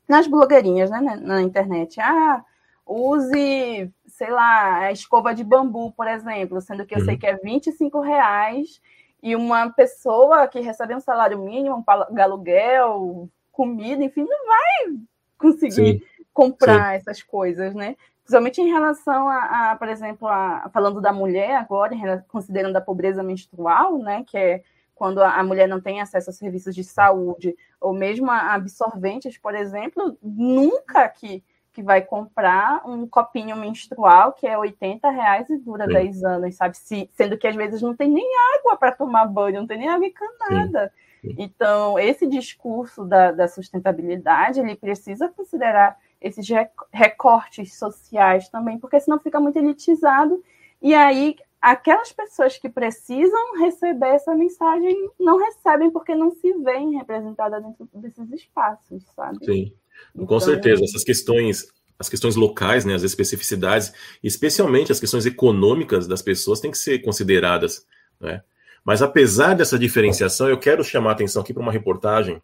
[0.08, 2.42] nas blogueirinhas, né, na, na, internet, ah,
[2.86, 7.04] use, sei lá, a escova de bambu, por exemplo, sendo que eu uhum.
[7.04, 8.80] sei que é 25 reais
[9.22, 14.98] e uma pessoa que recebe um salário mínimo, um aluguel, comida, enfim, não vai
[15.36, 16.96] conseguir Sim comprar Sim.
[16.98, 17.96] essas coisas, né?
[18.22, 23.24] Principalmente em relação a, a por exemplo, a, falando da mulher agora, considerando a pobreza
[23.24, 24.22] menstrual, né?
[24.24, 24.62] Que é
[24.98, 29.54] quando a, mulher não tem acesso a serviços de saúde, ou mesmo a absorventes, por
[29.54, 31.42] exemplo, nunca que,
[31.72, 35.92] que vai comprar um copinho menstrual que é 80 reais e dura Sim.
[35.92, 36.76] 10 anos, sabe?
[36.76, 38.28] Se, sendo que às vezes não tem nem
[38.58, 40.92] água para tomar banho, não tem nem água encanada.
[41.20, 41.36] Sim.
[41.38, 46.46] Então, esse discurso da, da sustentabilidade, ele precisa considerar esses
[46.92, 50.42] recortes sociais também, porque senão fica muito elitizado.
[50.82, 56.96] E aí, aquelas pessoas que precisam receber essa mensagem não recebem porque não se veem
[56.96, 59.44] representadas dentro desses espaços, sabe?
[59.44, 59.72] Sim,
[60.14, 60.84] então, com certeza.
[60.84, 63.92] Essas questões, as questões locais, né, as especificidades,
[64.22, 67.86] especialmente as questões econômicas das pessoas, têm que ser consideradas,
[68.20, 68.42] né?
[68.84, 72.40] Mas apesar dessa diferenciação, eu quero chamar a atenção aqui para uma reportagem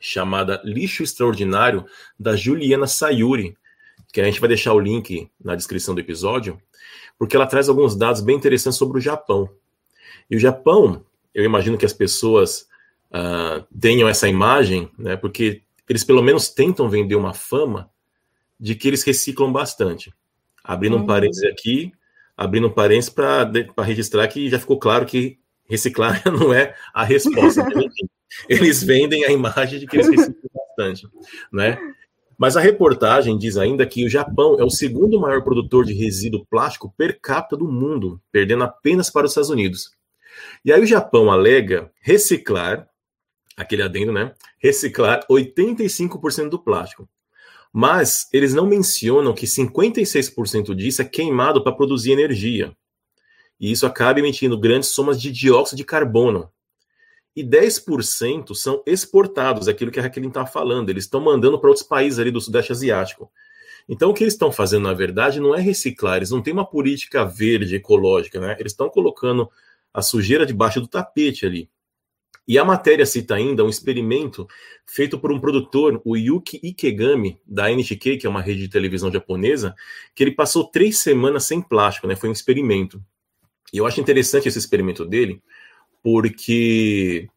[0.00, 1.84] chamada Lixo Extraordinário,
[2.18, 3.56] da Juliana Sayuri,
[4.12, 6.60] que a gente vai deixar o link na descrição do episódio,
[7.18, 9.48] porque ela traz alguns dados bem interessantes sobre o Japão.
[10.30, 11.04] E o Japão,
[11.34, 12.66] eu imagino que as pessoas
[13.10, 17.90] uh, tenham essa imagem, né, porque eles pelo menos tentam vender uma fama
[18.58, 20.12] de que eles reciclam bastante.
[20.62, 21.02] Abrindo uhum.
[21.02, 21.92] um parênteses aqui,
[22.36, 23.50] abrindo um parênteses para
[23.82, 25.38] registrar que já ficou claro que
[25.68, 27.66] reciclar não é a resposta.
[28.48, 31.08] eles vendem a imagem de que eles reciclam bastante,
[31.52, 31.78] né?
[32.40, 36.46] Mas a reportagem diz ainda que o Japão é o segundo maior produtor de resíduo
[36.46, 39.90] plástico per capita do mundo, perdendo apenas para os Estados Unidos.
[40.64, 42.88] E aí o Japão alega reciclar,
[43.54, 44.32] aquele adendo, né?
[44.58, 47.06] Reciclar 85% do plástico.
[47.70, 52.74] Mas eles não mencionam que 56% disso é queimado para produzir energia.
[53.60, 56.50] E isso acaba emitindo grandes somas de dióxido de carbono,
[57.34, 61.86] e 10% são exportados, aquilo que a Raquel está falando, eles estão mandando para outros
[61.86, 63.30] países ali do Sudeste Asiático.
[63.88, 66.66] Então, o que eles estão fazendo, na verdade, não é reciclar, eles não têm uma
[66.66, 68.56] política verde, ecológica, né?
[68.58, 69.50] Eles estão colocando
[69.92, 71.68] a sujeira debaixo do tapete ali.
[72.46, 74.46] E a matéria cita ainda um experimento
[74.86, 79.10] feito por um produtor, o Yuki Ikegami, da NHK, que é uma rede de televisão
[79.10, 79.74] japonesa,
[80.14, 82.16] que ele passou três semanas sem plástico, né?
[82.16, 83.02] Foi um experimento.
[83.72, 85.42] E eu acho interessante esse experimento dele,
[86.02, 87.28] porque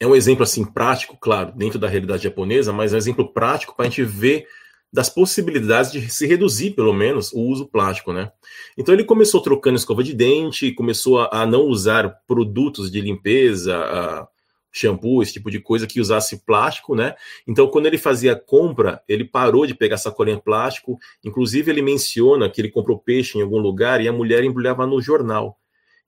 [0.00, 3.74] é um exemplo assim prático, claro, dentro da realidade japonesa, mas é um exemplo prático
[3.74, 4.46] para a gente ver
[4.92, 8.32] das possibilidades de se reduzir, pelo menos, o uso plástico, né?
[8.76, 14.26] Então ele começou trocando escova de dente, começou a, a não usar produtos de limpeza,
[14.72, 17.14] shampoo, esse tipo de coisa que usasse plástico, né?
[17.46, 20.98] Então, quando ele fazia compra, ele parou de pegar sacolinha plástico.
[21.24, 25.00] Inclusive, ele menciona que ele comprou peixe em algum lugar e a mulher embrulhava no
[25.00, 25.58] jornal.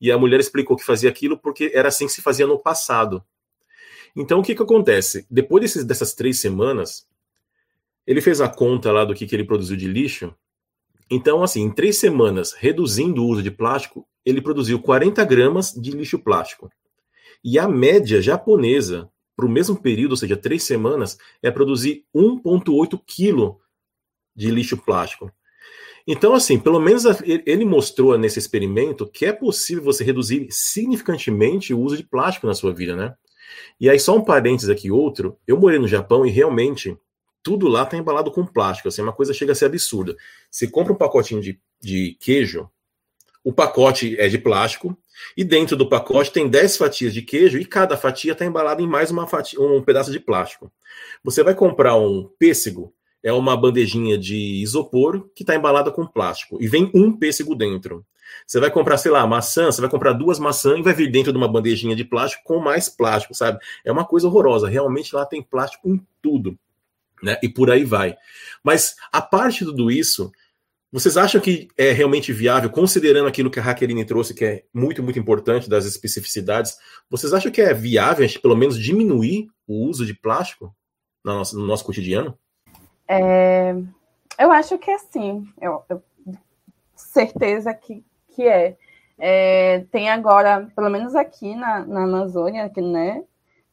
[0.01, 3.25] E a mulher explicou que fazia aquilo porque era assim que se fazia no passado.
[4.17, 5.27] Então, o que, que acontece?
[5.31, 7.07] Depois desses, dessas três semanas,
[8.07, 10.35] ele fez a conta lá do que, que ele produziu de lixo.
[11.11, 15.91] Então, assim, em três semanas, reduzindo o uso de plástico, ele produziu 40 gramas de
[15.91, 16.71] lixo plástico.
[17.43, 23.01] E a média japonesa, para o mesmo período, ou seja, três semanas, é produzir 1,8
[23.07, 23.61] quilo
[24.35, 25.33] de lixo plástico.
[26.07, 31.81] Então, assim, pelo menos ele mostrou nesse experimento que é possível você reduzir significantemente o
[31.81, 33.15] uso de plástico na sua vida, né?
[33.79, 35.37] E aí, só um parênteses aqui, outro.
[35.47, 36.97] Eu morei no Japão e realmente
[37.43, 38.89] tudo lá tá embalado com plástico.
[38.89, 40.17] Assim, uma coisa chega a ser absurda.
[40.51, 42.69] Você compra um pacotinho de, de queijo,
[43.43, 44.97] o pacote é de plástico,
[45.37, 48.87] e dentro do pacote tem 10 fatias de queijo, e cada fatia está embalada em
[48.87, 50.71] mais uma fatia, um pedaço de plástico.
[51.25, 52.93] Você vai comprar um pêssego,
[53.23, 58.05] é uma bandejinha de isopor que está embalada com plástico e vem um pêssego dentro.
[58.47, 61.33] Você vai comprar, sei lá, maçã, você vai comprar duas maçãs e vai vir dentro
[61.33, 63.59] de uma bandejinha de plástico com mais plástico, sabe?
[63.85, 64.69] É uma coisa horrorosa.
[64.69, 66.57] Realmente lá tem plástico em tudo,
[67.23, 67.39] né?
[67.43, 68.17] E por aí vai.
[68.63, 70.31] Mas a parte de tudo isso,
[70.93, 75.03] vocês acham que é realmente viável, considerando aquilo que a Raqueline trouxe, que é muito,
[75.03, 76.77] muito importante das especificidades,
[77.11, 80.75] vocês acham que é viável a gente, pelo menos, diminuir o uso de plástico?
[81.25, 82.37] no nosso, no nosso cotidiano?
[83.13, 83.75] É,
[84.39, 85.45] eu acho que é sim.
[85.61, 86.01] Eu, eu,
[86.95, 88.77] certeza que, que é.
[89.19, 89.81] é.
[89.91, 93.25] Tem agora, pelo menos aqui na, na Amazônia, aqui, né?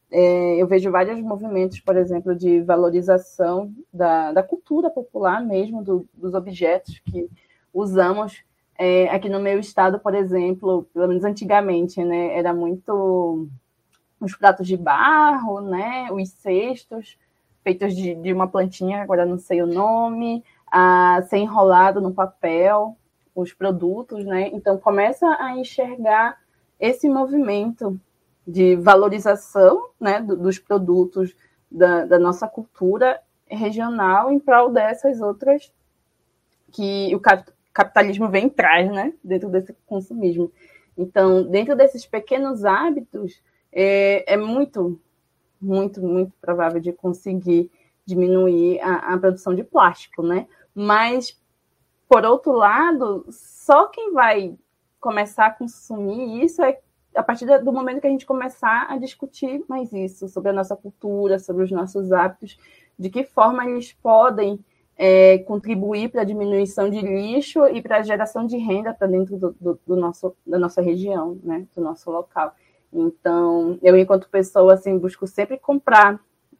[0.10, 6.08] É, eu vejo vários movimentos, por exemplo, de valorização da, da cultura popular mesmo, do,
[6.16, 7.30] dos objetos que
[7.72, 8.44] usamos.
[8.80, 13.48] É, aqui no meu estado, por exemplo, pelo menos antigamente, né, era muito
[14.20, 17.18] os pratos de barro, né, os cestos
[17.68, 20.42] feitos de, de uma plantinha, agora não sei o nome,
[20.72, 22.96] a ser enrolado no papel,
[23.36, 24.50] os produtos, né?
[24.54, 26.38] Então começa a enxergar
[26.80, 28.00] esse movimento
[28.48, 31.36] de valorização né, dos produtos
[31.70, 35.74] da, da nossa cultura regional em prol dessas outras
[36.72, 37.20] que o
[37.74, 40.50] capitalismo vem traz, né, dentro desse consumismo.
[40.98, 43.42] Então, dentro desses pequenos hábitos,
[43.74, 44.98] é, é muito,
[45.60, 47.72] muito, muito provável de conseguir
[48.06, 50.48] diminuir a, a produção de plástico, né?
[50.74, 51.38] Mas,
[52.08, 54.56] por outro lado, só quem vai
[55.00, 56.80] começar a consumir isso é
[57.16, 60.76] a partir do momento que a gente começar a discutir mais isso, sobre a nossa
[60.76, 62.58] cultura, sobre os nossos hábitos,
[62.98, 64.64] de que forma eles podem
[64.96, 69.38] é, contribuir para a diminuição de lixo e para a geração de renda para dentro
[69.38, 72.54] do, do, do, nosso, da nossa região, né, do nosso local.
[72.92, 76.20] Então, eu, enquanto pessoa, assim, busco sempre comprar.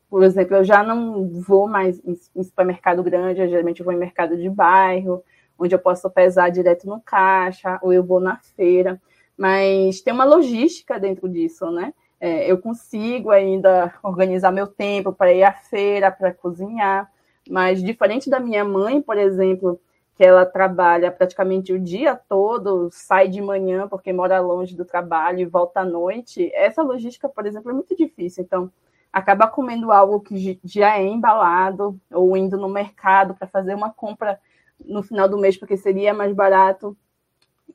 [0.10, 4.38] Por exemplo, eu já não vou mais em, supermercado grande, eu geralmente vou em mercado
[4.38, 5.24] de bairro,
[5.60, 9.02] onde eu posso pesar direto no caixa, ou eu vou na feira
[9.38, 11.94] mas tem uma logística dentro disso, né?
[12.20, 17.10] É, eu consigo ainda organizar meu tempo para ir à feira, para cozinhar,
[17.48, 19.80] mas diferente da minha mãe, por exemplo,
[20.18, 25.40] que ela trabalha praticamente o dia todo, sai de manhã porque mora longe do trabalho
[25.40, 28.44] e volta à noite, essa logística, por exemplo, é muito difícil.
[28.44, 28.72] Então,
[29.14, 34.40] acaba comendo algo que já é embalado ou indo no mercado para fazer uma compra
[34.84, 36.98] no final do mês porque seria mais barato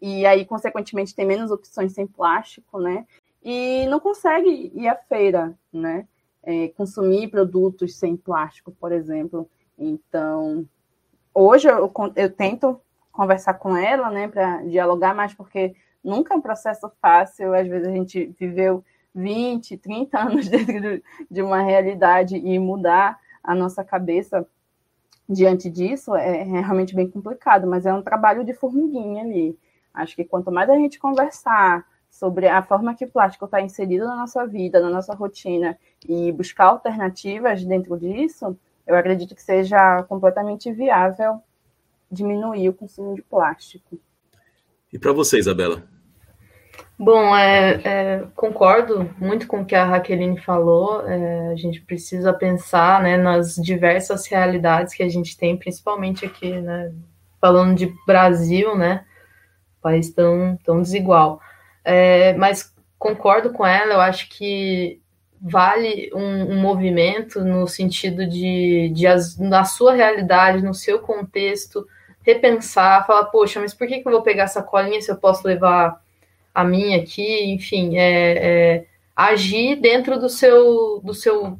[0.01, 3.07] e aí, consequentemente, tem menos opções sem plástico, né?
[3.41, 6.09] E não consegue ir à feira, né?
[6.43, 9.49] É, consumir produtos sem plástico, por exemplo.
[9.79, 10.67] Então,
[11.35, 12.81] hoje eu, eu tento
[13.11, 17.55] conversar com ela, né, para dialogar mais, porque nunca é um processo fácil.
[17.55, 23.55] Às vezes a gente viveu 20, 30 anos dentro de uma realidade e mudar a
[23.55, 24.47] nossa cabeça
[25.29, 29.59] diante disso é, é realmente bem complicado, mas é um trabalho de formiguinha ali.
[29.93, 34.05] Acho que quanto mais a gente conversar sobre a forma que o plástico está inserido
[34.05, 38.57] na nossa vida, na nossa rotina, e buscar alternativas dentro disso,
[38.87, 41.41] eu acredito que seja completamente viável
[42.11, 43.99] diminuir o consumo de plástico.
[44.93, 45.83] E para você, Isabela?
[46.99, 51.07] Bom, é, é, concordo muito com o que a Raqueline falou.
[51.09, 56.61] É, a gente precisa pensar né, nas diversas realidades que a gente tem, principalmente aqui,
[56.61, 56.93] né,
[57.41, 59.05] falando de Brasil, né?
[59.83, 61.41] país tão, tão desigual.
[61.85, 65.02] É, mas concordo com ela, eu acho que
[65.43, 71.87] vale um, um movimento no sentido de, de as, na sua realidade, no seu contexto,
[72.23, 75.47] repensar, falar, poxa, mas por que, que eu vou pegar essa colinha se eu posso
[75.47, 76.01] levar
[76.55, 77.53] a minha aqui?
[77.53, 78.87] Enfim, é, é
[79.17, 81.59] agir dentro do seu, do seu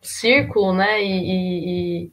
[0.00, 1.02] círculo, né?
[1.02, 2.12] E, e,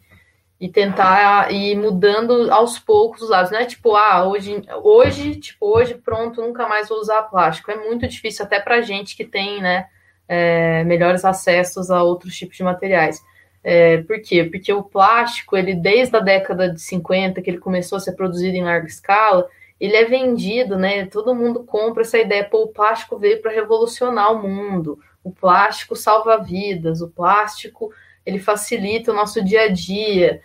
[0.62, 5.68] e tentar ir mudando aos poucos os lados, não é tipo, ah, hoje, hoje, tipo,
[5.68, 7.70] hoje, pronto, nunca mais vou usar plástico.
[7.70, 9.88] É muito difícil até para gente que tem, né,
[10.28, 13.24] é, melhores acessos a outros tipos de materiais.
[13.64, 14.44] É, por quê?
[14.44, 18.58] Porque o plástico, ele desde a década de 50, que ele começou a ser produzido
[18.58, 19.48] em larga escala,
[19.80, 21.06] ele é vendido, né?
[21.06, 25.96] Todo mundo compra essa ideia, pô, o plástico veio para revolucionar o mundo, o plástico
[25.96, 27.92] salva vidas, o plástico
[28.26, 30.42] ele facilita o nosso dia a dia,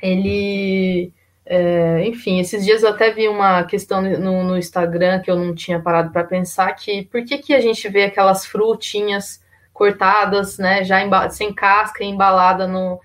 [0.00, 1.12] ele.
[1.46, 5.54] É, enfim, esses dias eu até vi uma questão no, no Instagram que eu não
[5.54, 9.42] tinha parado para pensar que por que, que a gente vê aquelas frutinhas
[9.72, 10.98] cortadas, né, já
[11.30, 13.00] sem casca embalada no,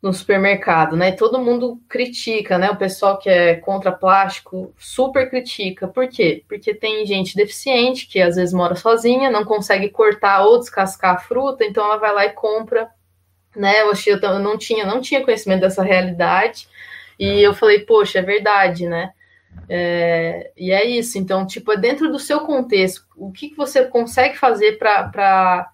[0.00, 1.12] no supermercado, né?
[1.12, 2.70] Todo mundo critica, né?
[2.70, 5.88] O pessoal que é contra plástico super critica.
[5.88, 6.44] Por quê?
[6.48, 11.18] Porque tem gente deficiente que às vezes mora sozinha, não consegue cortar ou descascar a
[11.18, 12.88] fruta, então ela vai lá e compra
[13.56, 13.80] né?
[13.82, 16.68] Eu achei, eu não tinha, não tinha conhecimento dessa realidade.
[17.20, 19.12] E eu falei, poxa, é verdade, né?
[19.68, 21.18] É, e é isso.
[21.18, 25.70] Então, tipo, é dentro do seu contexto, o que, que você consegue fazer para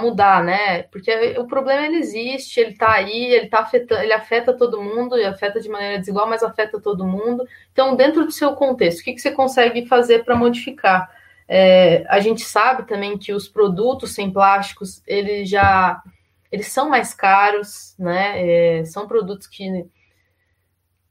[0.00, 0.84] mudar, né?
[0.84, 5.18] Porque o problema ele existe, ele está aí, ele tá afetando, ele afeta todo mundo,
[5.18, 7.46] e afeta de maneira desigual, mas afeta todo mundo.
[7.70, 11.10] Então, dentro do seu contexto, o que, que você consegue fazer para modificar?
[11.46, 16.02] É, a gente sabe também que os produtos sem plásticos, eles já
[16.50, 18.78] eles são mais caros, né?
[18.80, 19.86] É, são produtos que,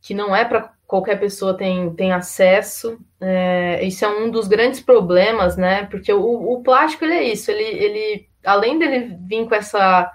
[0.01, 2.97] que não é para qualquer pessoa tem, tem acesso.
[3.19, 5.85] É, isso é um dos grandes problemas, né?
[5.85, 10.13] Porque o, o plástico ele é isso, ele, ele além dele vir com essa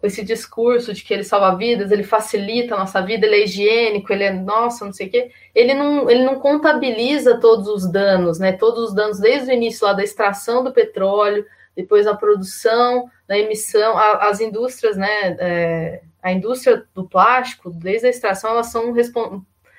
[0.00, 3.44] com esse discurso de que ele salva vidas, ele facilita a nossa vida, ele é
[3.44, 7.90] higiênico, ele é nossa, não sei o quê, ele não, ele não contabiliza todos os
[7.90, 8.52] danos, né?
[8.52, 13.38] Todos os danos desde o início lá da extração do petróleo, depois a produção, da
[13.38, 15.36] emissão, a, as indústrias, né?
[15.38, 18.94] É, a indústria do plástico, desde a extração, elas são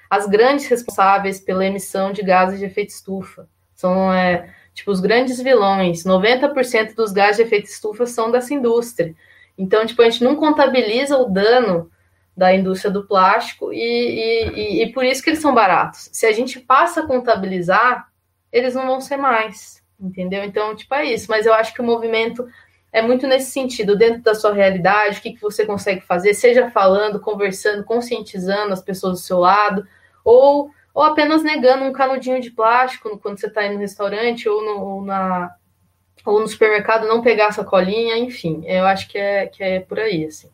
[0.09, 3.47] as grandes responsáveis pela emissão de gases de efeito estufa.
[3.73, 6.03] São é, tipo os grandes vilões.
[6.03, 9.15] 90% dos gases de efeito estufa são dessa indústria.
[9.57, 11.89] Então, tipo, a gente não contabiliza o dano
[12.35, 16.09] da indústria do plástico e, e, e, e por isso que eles são baratos.
[16.11, 18.09] Se a gente passa a contabilizar,
[18.51, 20.43] eles não vão ser mais entendeu?
[20.43, 21.27] Então, tipo, é isso.
[21.29, 22.47] Mas eu acho que o movimento
[22.91, 26.71] é muito nesse sentido, dentro da sua realidade, o que, que você consegue fazer, seja
[26.71, 29.85] falando, conversando, conscientizando as pessoas do seu lado,
[30.23, 34.63] ou, ou apenas negando um canudinho de plástico quando você está indo no restaurante ou
[34.63, 35.53] no, ou na,
[36.25, 38.63] ou no supermercado, não pegar a sacolinha, enfim.
[38.65, 40.49] Eu acho que é, que é por aí, assim.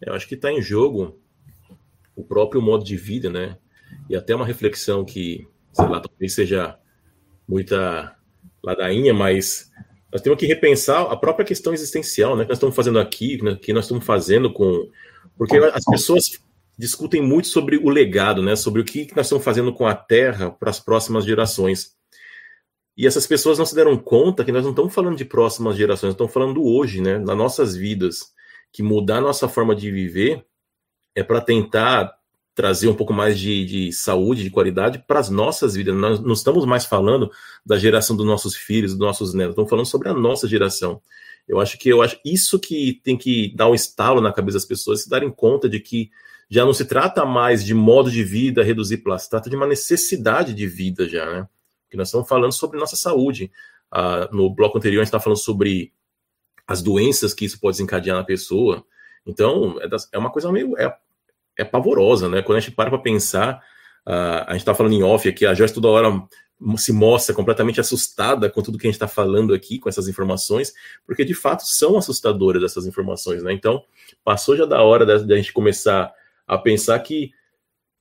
[0.00, 1.20] Eu acho que está em jogo
[2.16, 3.58] o próprio modo de vida, né?
[4.08, 6.78] E até uma reflexão que, sei lá, talvez seja
[7.46, 8.15] muita
[8.66, 9.70] ladainha, mas
[10.12, 12.44] nós temos que repensar a própria questão existencial, né?
[12.44, 14.90] Que nós estamos fazendo aqui, né, que nós estamos fazendo com.
[15.38, 16.40] Porque as pessoas
[16.76, 18.56] discutem muito sobre o legado, né?
[18.56, 21.94] Sobre o que nós estamos fazendo com a Terra para as próximas gerações.
[22.96, 26.12] E essas pessoas não se deram conta que nós não estamos falando de próximas gerações,
[26.12, 27.18] estamos falando hoje, né?
[27.18, 28.34] Nas nossas vidas.
[28.72, 30.44] Que mudar a nossa forma de viver
[31.14, 32.15] é para tentar
[32.56, 35.94] trazer um pouco mais de, de saúde, de qualidade para as nossas vidas.
[35.94, 37.30] Nós não estamos mais falando
[37.64, 41.02] da geração dos nossos filhos, dos nossos netos, estamos falando sobre a nossa geração.
[41.46, 44.64] Eu acho que eu acho isso que tem que dar um estalo na cabeça das
[44.64, 46.10] pessoas, se darem conta de que
[46.48, 50.54] já não se trata mais de modo de vida reduzir plástico, trata de uma necessidade
[50.54, 51.48] de vida já, né?
[51.84, 53.52] Porque nós estamos falando sobre nossa saúde.
[53.90, 55.92] Ah, no bloco anterior a gente está falando sobre
[56.66, 58.82] as doenças que isso pode desencadear na pessoa.
[59.26, 60.76] Então, é, é uma coisa meio.
[60.78, 60.96] É,
[61.56, 62.42] é pavorosa, né?
[62.42, 63.62] Quando a gente para para pensar,
[64.06, 66.10] uh, a gente está falando em off aqui, a Joyce toda hora
[66.76, 70.72] se mostra completamente assustada com tudo que a gente está falando aqui, com essas informações,
[71.06, 73.52] porque de fato são assustadoras essas informações, né?
[73.52, 73.82] Então,
[74.24, 76.12] passou já da hora da, gente começar
[76.46, 77.30] a pensar que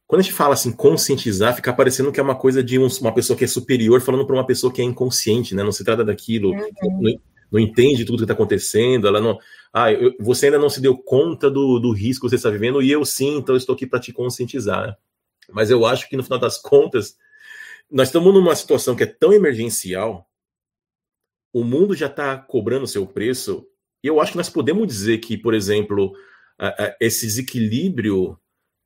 [0.08, 3.14] quando a gente fala assim, conscientizar, fica parecendo que é uma coisa de um, uma
[3.14, 5.64] pessoa que é superior falando para uma pessoa que é inconsciente, né?
[5.64, 7.20] Não se trata daquilo, uhum.
[7.56, 9.40] Não, entende tudo que está acontecendo, ela não,
[9.74, 12.82] ah, eu, você ainda não se deu conta do, do risco que você está vivendo
[12.82, 14.98] e eu sim, então eu estou aqui para te conscientizar.
[15.52, 17.16] Mas eu acho que no final das contas,
[17.90, 20.28] nós estamos numa situação que é tão emergencial,
[21.54, 23.66] o mundo já está cobrando seu preço,
[24.04, 26.14] e eu acho que nós podemos dizer que, por exemplo,
[27.00, 28.38] esse desequilíbrio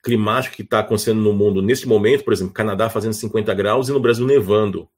[0.04, 3.92] climático que está acontecendo no mundo neste momento, por exemplo, Canadá fazendo 50 graus e
[3.92, 4.90] no Brasil nevando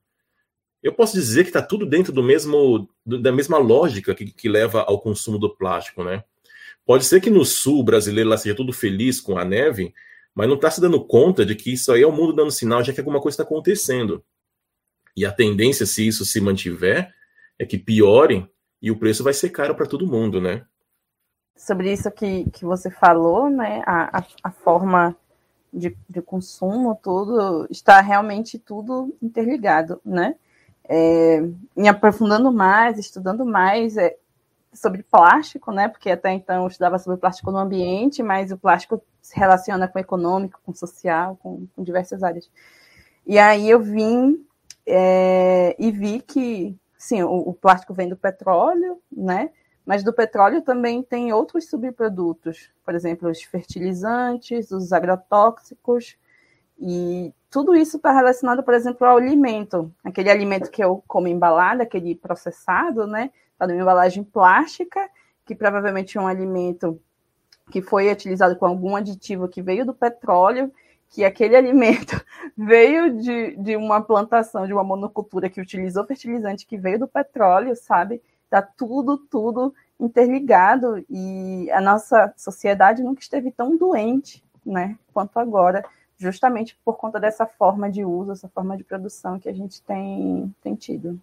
[0.81, 4.81] eu posso dizer que está tudo dentro do mesmo da mesma lógica que, que, leva
[4.81, 6.23] ao consumo do plástico, né?
[6.85, 9.93] Pode ser que no sul brasileiro lá seja tudo feliz com a neve,
[10.33, 12.83] mas não está se dando conta de que isso aí é o mundo dando sinal
[12.83, 14.23] já que alguma coisa está acontecendo.
[15.15, 17.13] E a tendência, se isso se mantiver,
[17.59, 18.49] é que piore
[18.81, 20.65] e o preço vai ser caro para todo mundo, né?
[21.55, 23.83] Sobre isso que, que você falou, né?
[23.85, 25.15] A, a, a forma
[25.71, 30.35] de, de consumo, tudo está realmente tudo interligado, né?
[30.85, 31.41] É,
[31.75, 34.17] me aprofundando mais, estudando mais é,
[34.73, 35.87] sobre plástico, né?
[35.87, 39.99] Porque até então eu estudava sobre plástico no ambiente, mas o plástico se relaciona com
[39.99, 42.49] econômico, com social, com, com diversas áreas.
[43.25, 44.45] E aí eu vim
[44.85, 49.51] é, e vi que, sim, o, o, plástico vem do petróleo, né?
[49.85, 56.17] Mas do petróleo também tem outros subprodutos, por exemplo, os fertilizantes, os agrotóxicos,
[56.81, 59.93] e tudo isso está relacionado, por exemplo, ao alimento.
[60.03, 63.29] Aquele alimento que eu como embalado, aquele processado, né?
[63.53, 65.07] Está numa embalagem plástica,
[65.45, 66.99] que provavelmente é um alimento
[67.69, 70.73] que foi utilizado com algum aditivo que veio do petróleo,
[71.09, 72.19] que aquele alimento
[72.57, 77.75] veio de, de uma plantação, de uma monocultura que utilizou fertilizante que veio do petróleo,
[77.75, 78.23] sabe?
[78.45, 85.85] Está tudo, tudo interligado e a nossa sociedade nunca esteve tão doente, né, quanto agora
[86.21, 90.53] justamente por conta dessa forma de uso, essa forma de produção que a gente tem,
[90.61, 91.19] tem tido.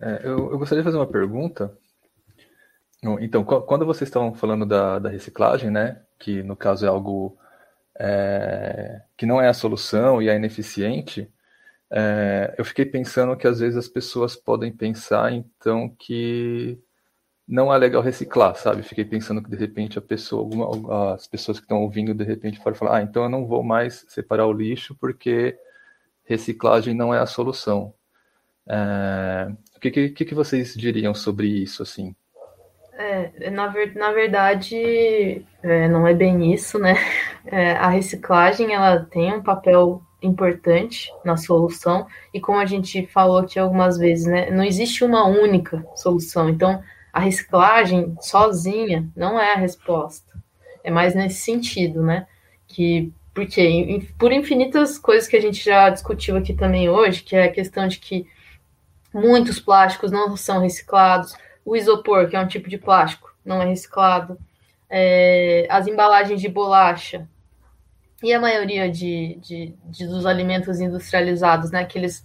[0.00, 1.76] É, eu, eu, gostaria de fazer uma pergunta.
[3.20, 7.36] Então, quando vocês estão falando da, da reciclagem, né, que no caso é algo
[7.98, 11.30] é, que não é a solução e é ineficiente,
[11.90, 16.78] é, eu fiquei pensando que às vezes as pessoas podem pensar, então, que
[17.46, 18.82] não é legal reciclar, sabe?
[18.82, 22.60] Fiquei pensando que de repente a pessoa, alguma, as pessoas que estão ouvindo de repente
[22.60, 25.56] podem falar, ah, então eu não vou mais separar o lixo porque
[26.24, 27.92] reciclagem não é a solução.
[28.66, 32.14] É, o que, que, que vocês diriam sobre isso, assim?
[32.96, 36.94] É, na, ver, na verdade, é, não é bem isso, né?
[37.44, 43.38] É, a reciclagem ela tem um papel importante na solução e como a gente falou
[43.38, 44.50] aqui algumas vezes, né?
[44.50, 46.48] Não existe uma única solução.
[46.48, 46.82] Então,
[47.14, 50.34] a reciclagem sozinha não é a resposta.
[50.82, 52.26] É mais nesse sentido, né?
[52.66, 57.44] Que porque por infinitas coisas que a gente já discutiu aqui também hoje, que é
[57.44, 58.26] a questão de que
[59.12, 61.34] muitos plásticos não são reciclados,
[61.64, 64.36] o isopor, que é um tipo de plástico, não é reciclado,
[64.90, 67.28] é, as embalagens de bolacha
[68.22, 72.24] e a maioria de, de, de, dos alimentos industrializados, né, aqueles,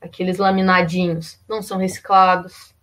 [0.00, 2.73] aqueles laminadinhos, não são reciclados.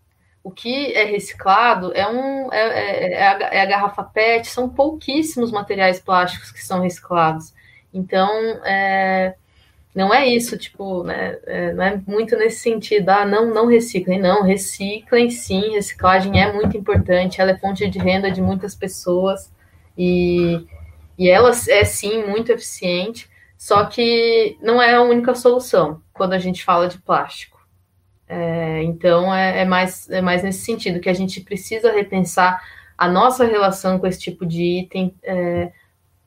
[0.43, 4.67] O que é reciclado é, um, é, é, é, a, é a garrafa PET, são
[4.67, 7.53] pouquíssimos materiais plásticos que são reciclados.
[7.93, 8.29] Então,
[8.65, 9.35] é,
[9.93, 14.19] não é isso, tipo, né, é, não é muito nesse sentido, ah, não, não reciclem,
[14.19, 19.51] não, reciclem sim, reciclagem é muito importante, ela é fonte de renda de muitas pessoas
[19.97, 20.65] e,
[21.17, 26.39] e ela é sim muito eficiente, só que não é a única solução quando a
[26.39, 27.60] gente fala de plástico.
[28.33, 32.63] É, então é, é, mais, é mais nesse sentido que a gente precisa repensar
[32.97, 35.69] a nossa relação com esse tipo de item, é,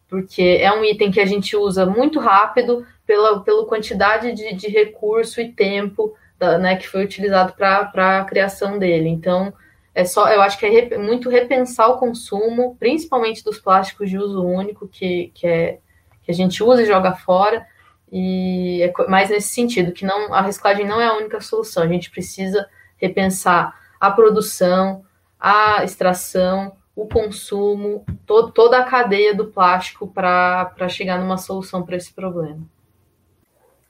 [0.06, 4.68] porque é um item que a gente usa muito rápido pela, pela quantidade de, de
[4.68, 9.08] recurso e tempo da, né, que foi utilizado para a criação dele.
[9.08, 9.50] Então,
[9.94, 14.44] é só, eu acho que é muito repensar o consumo, principalmente dos plásticos de uso
[14.44, 15.78] único, que, que, é,
[16.22, 17.66] que a gente usa e joga fora,
[18.10, 21.82] e é mais nesse sentido, que não a reciclagem não é a única solução.
[21.82, 25.04] A gente precisa repensar a produção,
[25.38, 31.96] a extração, o consumo, to toda a cadeia do plástico para chegar numa solução para
[31.96, 32.60] esse problema.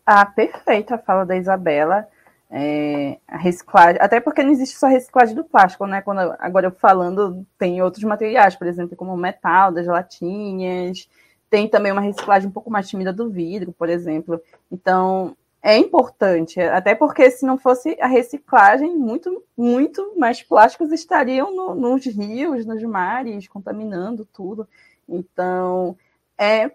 [0.06, 2.08] Ah, perfeita a fala da Isabela.
[2.56, 6.00] É, a reciclagem, até porque não existe só reciclagem do plástico, né?
[6.02, 11.08] Quando, agora eu falando, tem outros materiais, por exemplo, como metal, das latinhas,
[11.55, 14.42] tem também uma reciclagem um pouco mais tímida do vidro, por exemplo.
[14.72, 21.55] Então, é importante, até porque se não fosse a reciclagem, muito, muito mais plásticos estariam
[21.55, 24.66] no, nos rios, nos mares, contaminando tudo.
[25.09, 25.96] Então,
[26.36, 26.72] é,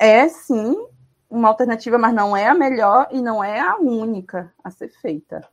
[0.00, 0.74] é sim
[1.30, 5.48] uma alternativa, mas não é a melhor e não é a única a ser feita.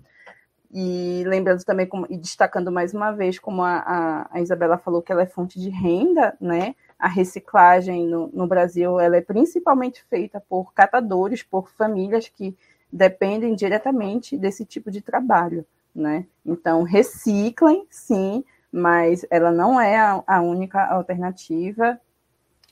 [0.74, 5.04] E lembrando também, como, e destacando mais uma vez, como a, a, a Isabela falou,
[5.04, 6.74] que ela é fonte de renda, né?
[7.04, 12.58] A reciclagem no, no, Brasil ela é principalmente feita por catadores, por famílias que
[12.90, 16.26] dependem diretamente desse tipo de trabalho, né?
[16.46, 22.00] Então, reciclem, sim, mas ela não é a, a única alternativa.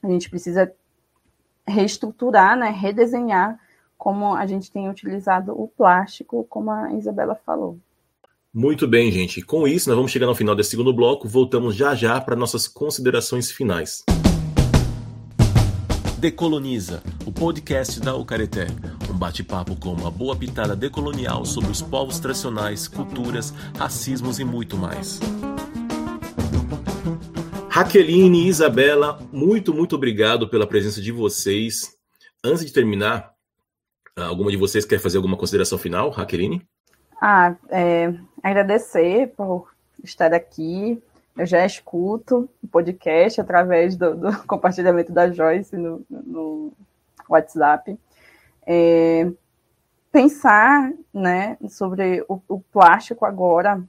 [0.01, 0.73] A gente precisa
[1.67, 3.59] reestruturar, né, redesenhar
[3.97, 7.77] como a gente tem utilizado o plástico, como a Isabela falou.
[8.53, 9.41] Muito bem, gente.
[9.41, 11.25] Com isso, nós vamos chegar ao final desse segundo bloco.
[11.25, 14.03] Voltamos já já para nossas considerações finais.
[16.17, 18.67] Decoloniza, o podcast da Ucareté.
[19.09, 24.75] Um bate-papo com uma boa pitada decolonial sobre os povos tradicionais, culturas, racismos e muito
[24.75, 25.21] mais.
[27.69, 31.95] Raqueline e Isabela, muito, muito obrigado pela presença de vocês.
[32.43, 33.31] Antes de terminar,
[34.17, 36.61] alguma de vocês quer fazer alguma consideração final, Raqueline?
[37.23, 38.11] Ah, é,
[38.41, 39.69] agradecer por
[40.03, 40.99] estar aqui.
[41.37, 46.73] Eu já escuto o podcast através do, do compartilhamento da Joyce no, no
[47.29, 47.95] WhatsApp.
[48.65, 49.31] É,
[50.11, 53.83] pensar né, sobre o, o plástico agora,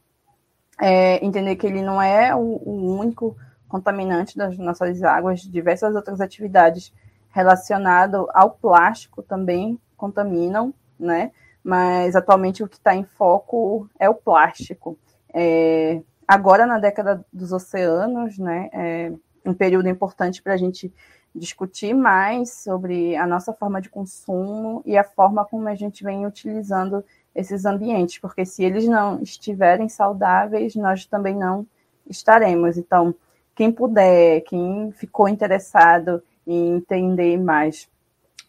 [0.79, 3.35] é, entender que ele não é o, o, único
[3.67, 6.93] contaminante das nossas águas, diversas outras atividades
[7.31, 11.33] relacionadas ao plástico também contaminam, né?
[11.63, 14.99] Mas atualmente o que está em foco é o plástico.
[15.33, 19.13] É, agora, na década dos oceanos, né, é
[19.45, 20.93] um período importante para a gente
[21.35, 26.27] discutir mais sobre a nossa forma de consumo e a forma como a gente vem
[26.27, 27.03] utilizando
[27.35, 31.67] esses ambientes, porque se eles não estiverem saudáveis, nós também não
[32.07, 32.77] estaremos.
[32.77, 33.15] Então,
[33.55, 37.89] quem puder, quem ficou interessado em entender mais,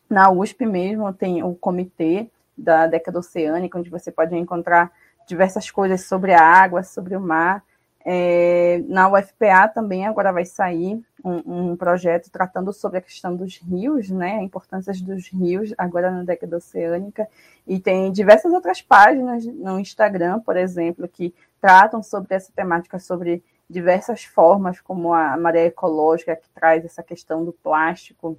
[0.09, 2.27] na USP mesmo tem o comitê
[2.57, 4.91] da década oceânica, onde você pode encontrar
[5.27, 7.63] diversas coisas sobre a água, sobre o mar.
[8.05, 13.57] É, na UFPA também agora vai sair um, um, projeto tratando sobre a questão dos
[13.57, 17.29] rios, né, a importância dos rios agora na década oceânica,
[17.65, 23.41] e tem diversas outras páginas no Instagram, por exemplo, que tratam sobre essa temática, sobre
[23.69, 28.37] diversas formas, como a maré ecológica, que traz essa questão do plástico,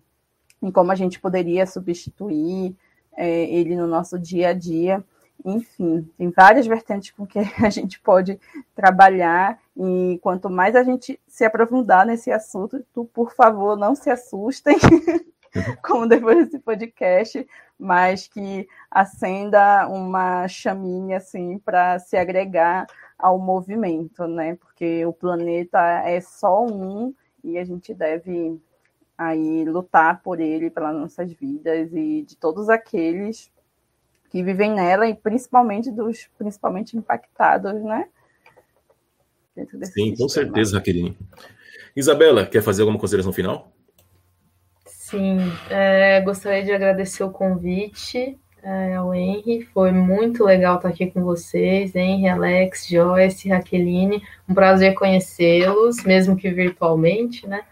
[0.62, 2.77] e como a gente poderia substituir
[3.16, 5.05] é, ele no nosso dia a dia.
[5.45, 8.39] Enfim, tem várias vertentes com que a gente pode
[8.74, 14.09] trabalhar e quanto mais a gente se aprofundar nesse assunto, tu, por favor, não se
[14.09, 14.77] assustem,
[15.82, 17.47] como depois desse podcast,
[17.78, 22.86] mas que acenda uma chaminha assim para se agregar
[23.19, 24.57] ao movimento, né?
[24.57, 28.61] Porque o planeta é só um e a gente deve
[29.16, 33.51] aí lutar por ele, pelas nossas vidas e de todos aqueles
[34.31, 38.09] que vivem nela e principalmente dos principalmente impactados, né?
[39.57, 40.16] Sim, sistema.
[40.16, 41.16] com certeza, Raqueline.
[41.95, 43.70] Isabela, quer fazer alguma consideração final?
[44.85, 45.39] Sim,
[45.70, 49.62] é, gostaria de agradecer o convite é, ao Henry.
[49.73, 54.20] Foi muito legal estar aqui com vocês, Henry, Alex, Joyce, Raqueline.
[54.49, 57.62] Um prazer conhecê-los, mesmo que virtualmente, né?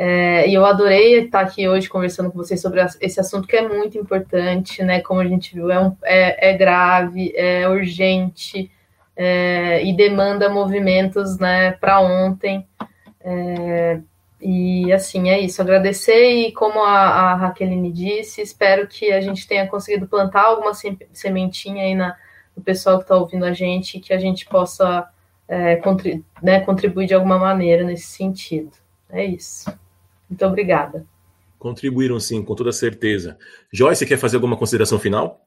[0.00, 3.68] É, e eu adorei estar aqui hoje conversando com vocês sobre esse assunto que é
[3.68, 5.00] muito importante, né?
[5.00, 8.70] Como a gente viu, é, um, é, é grave, é urgente
[9.16, 11.72] é, e demanda movimentos, né?
[11.72, 12.64] Para ontem.
[13.20, 13.98] É,
[14.40, 15.60] e assim, é isso.
[15.60, 20.74] Agradecer e, como a, a Raqueline disse, espero que a gente tenha conseguido plantar alguma
[21.12, 22.16] sementinha aí na,
[22.56, 25.08] no pessoal que está ouvindo a gente, que a gente possa
[25.48, 28.70] é, contribuir, né, contribuir de alguma maneira nesse sentido.
[29.10, 29.68] É isso.
[30.28, 31.06] Muito obrigada.
[31.58, 33.38] Contribuíram sim, com toda certeza.
[33.72, 35.44] Joyce, quer fazer alguma consideração final?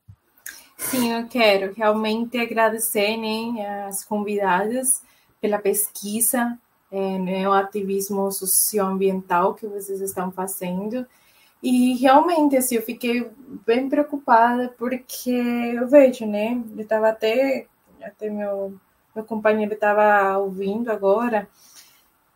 [0.77, 5.01] Sim, eu quero realmente agradecer né, as convidadas
[5.39, 6.57] pela pesquisa,
[6.91, 11.05] é, né, o ativismo socioambiental que vocês estão fazendo.
[11.63, 13.29] E realmente, assim, eu fiquei
[13.65, 16.61] bem preocupada porque eu vejo, né?
[16.75, 17.67] Eu estava até,
[18.03, 18.73] até meu,
[19.15, 21.47] meu companheiro estava ouvindo agora,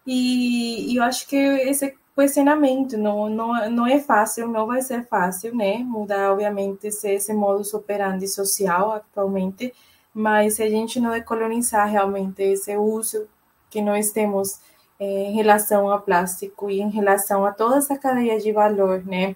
[0.06, 2.98] e, e eu acho que esse questionamento.
[2.98, 5.78] Não, não, não é fácil, não vai ser fácil, né?
[5.80, 9.74] Mudar, obviamente, esse, esse modus operandi social atualmente,
[10.14, 13.28] mas se a gente não decolonizar realmente esse uso
[13.70, 14.60] que nós temos
[15.00, 19.36] eh, em relação ao plástico e em relação a toda essa cadeia de valor, né?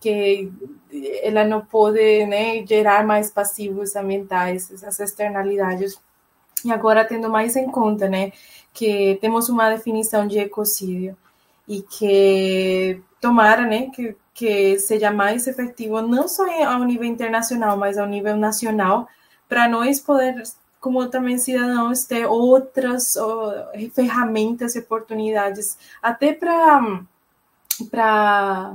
[0.00, 0.50] Que
[1.22, 6.00] ela não pode né, gerar mais passivos ambientais, essas externalidades.
[6.64, 8.32] E agora, tendo mais em conta, né,
[8.72, 11.16] que temos uma definição de ecocídio
[11.66, 17.96] e que tomara, né, que, que seja mais efetivo, não só ao nível internacional, mas
[17.98, 19.08] ao nível nacional,
[19.48, 20.42] para nós poder,
[20.80, 23.14] como também cidadãos, ter outras
[23.94, 27.00] ferramentas e oportunidades, até para
[27.90, 28.74] para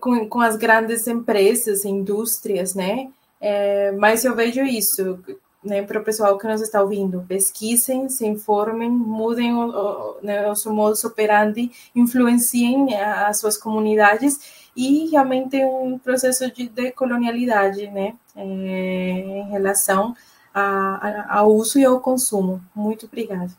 [0.00, 3.08] com, com as grandes empresas, indústrias, né?
[3.40, 5.18] É, mas eu vejo isso,
[5.66, 10.48] né, para o pessoal que nos está ouvindo, pesquisem, se informem, mudem o, o, né,
[10.50, 18.14] o seu modus operandi, influenciem as suas comunidades e realmente um processo de decolonialidade, né,
[18.34, 20.14] é, em relação
[20.54, 22.62] a, a, ao uso e ao consumo.
[22.74, 23.50] Muito obrigada.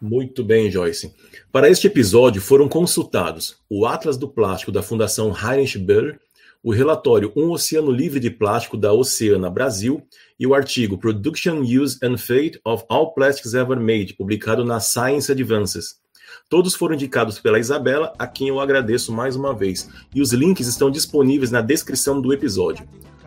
[0.00, 1.14] Muito bem, Joyce.
[1.50, 6.14] Para este episódio foram consultados o Atlas do Plástico da Fundação Heinrich Böll,
[6.62, 10.02] o relatório Um Oceano Livre de Plástico da Oceana Brasil
[10.38, 15.30] e o artigo Production, Use and Fate of All Plastics Ever Made, publicado na Science
[15.30, 15.96] Advances.
[16.48, 20.66] Todos foram indicados pela Isabela, a quem eu agradeço mais uma vez, e os links
[20.66, 22.86] estão disponíveis na descrição do episódio.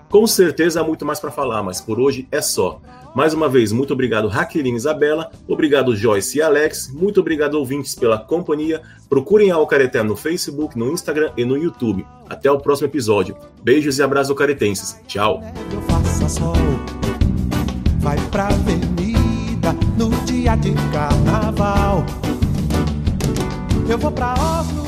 [0.09, 2.81] Com certeza há muito mais para falar, mas por hoje é só.
[3.13, 7.95] Mais uma vez, muito obrigado Raqueline e Isabela, obrigado Joyce e Alex, muito obrigado ouvintes
[7.95, 8.81] pela companhia.
[9.09, 12.05] Procurem a Alcareté no Facebook, no Instagram e no YouTube.
[12.29, 13.35] Até o próximo episódio.
[13.63, 15.01] Beijos e abraços caretenses.
[15.07, 15.41] Tchau.
[17.99, 22.03] Vai pra avenida no dia de carnaval.
[23.89, 24.86] Eu vou pra Oslo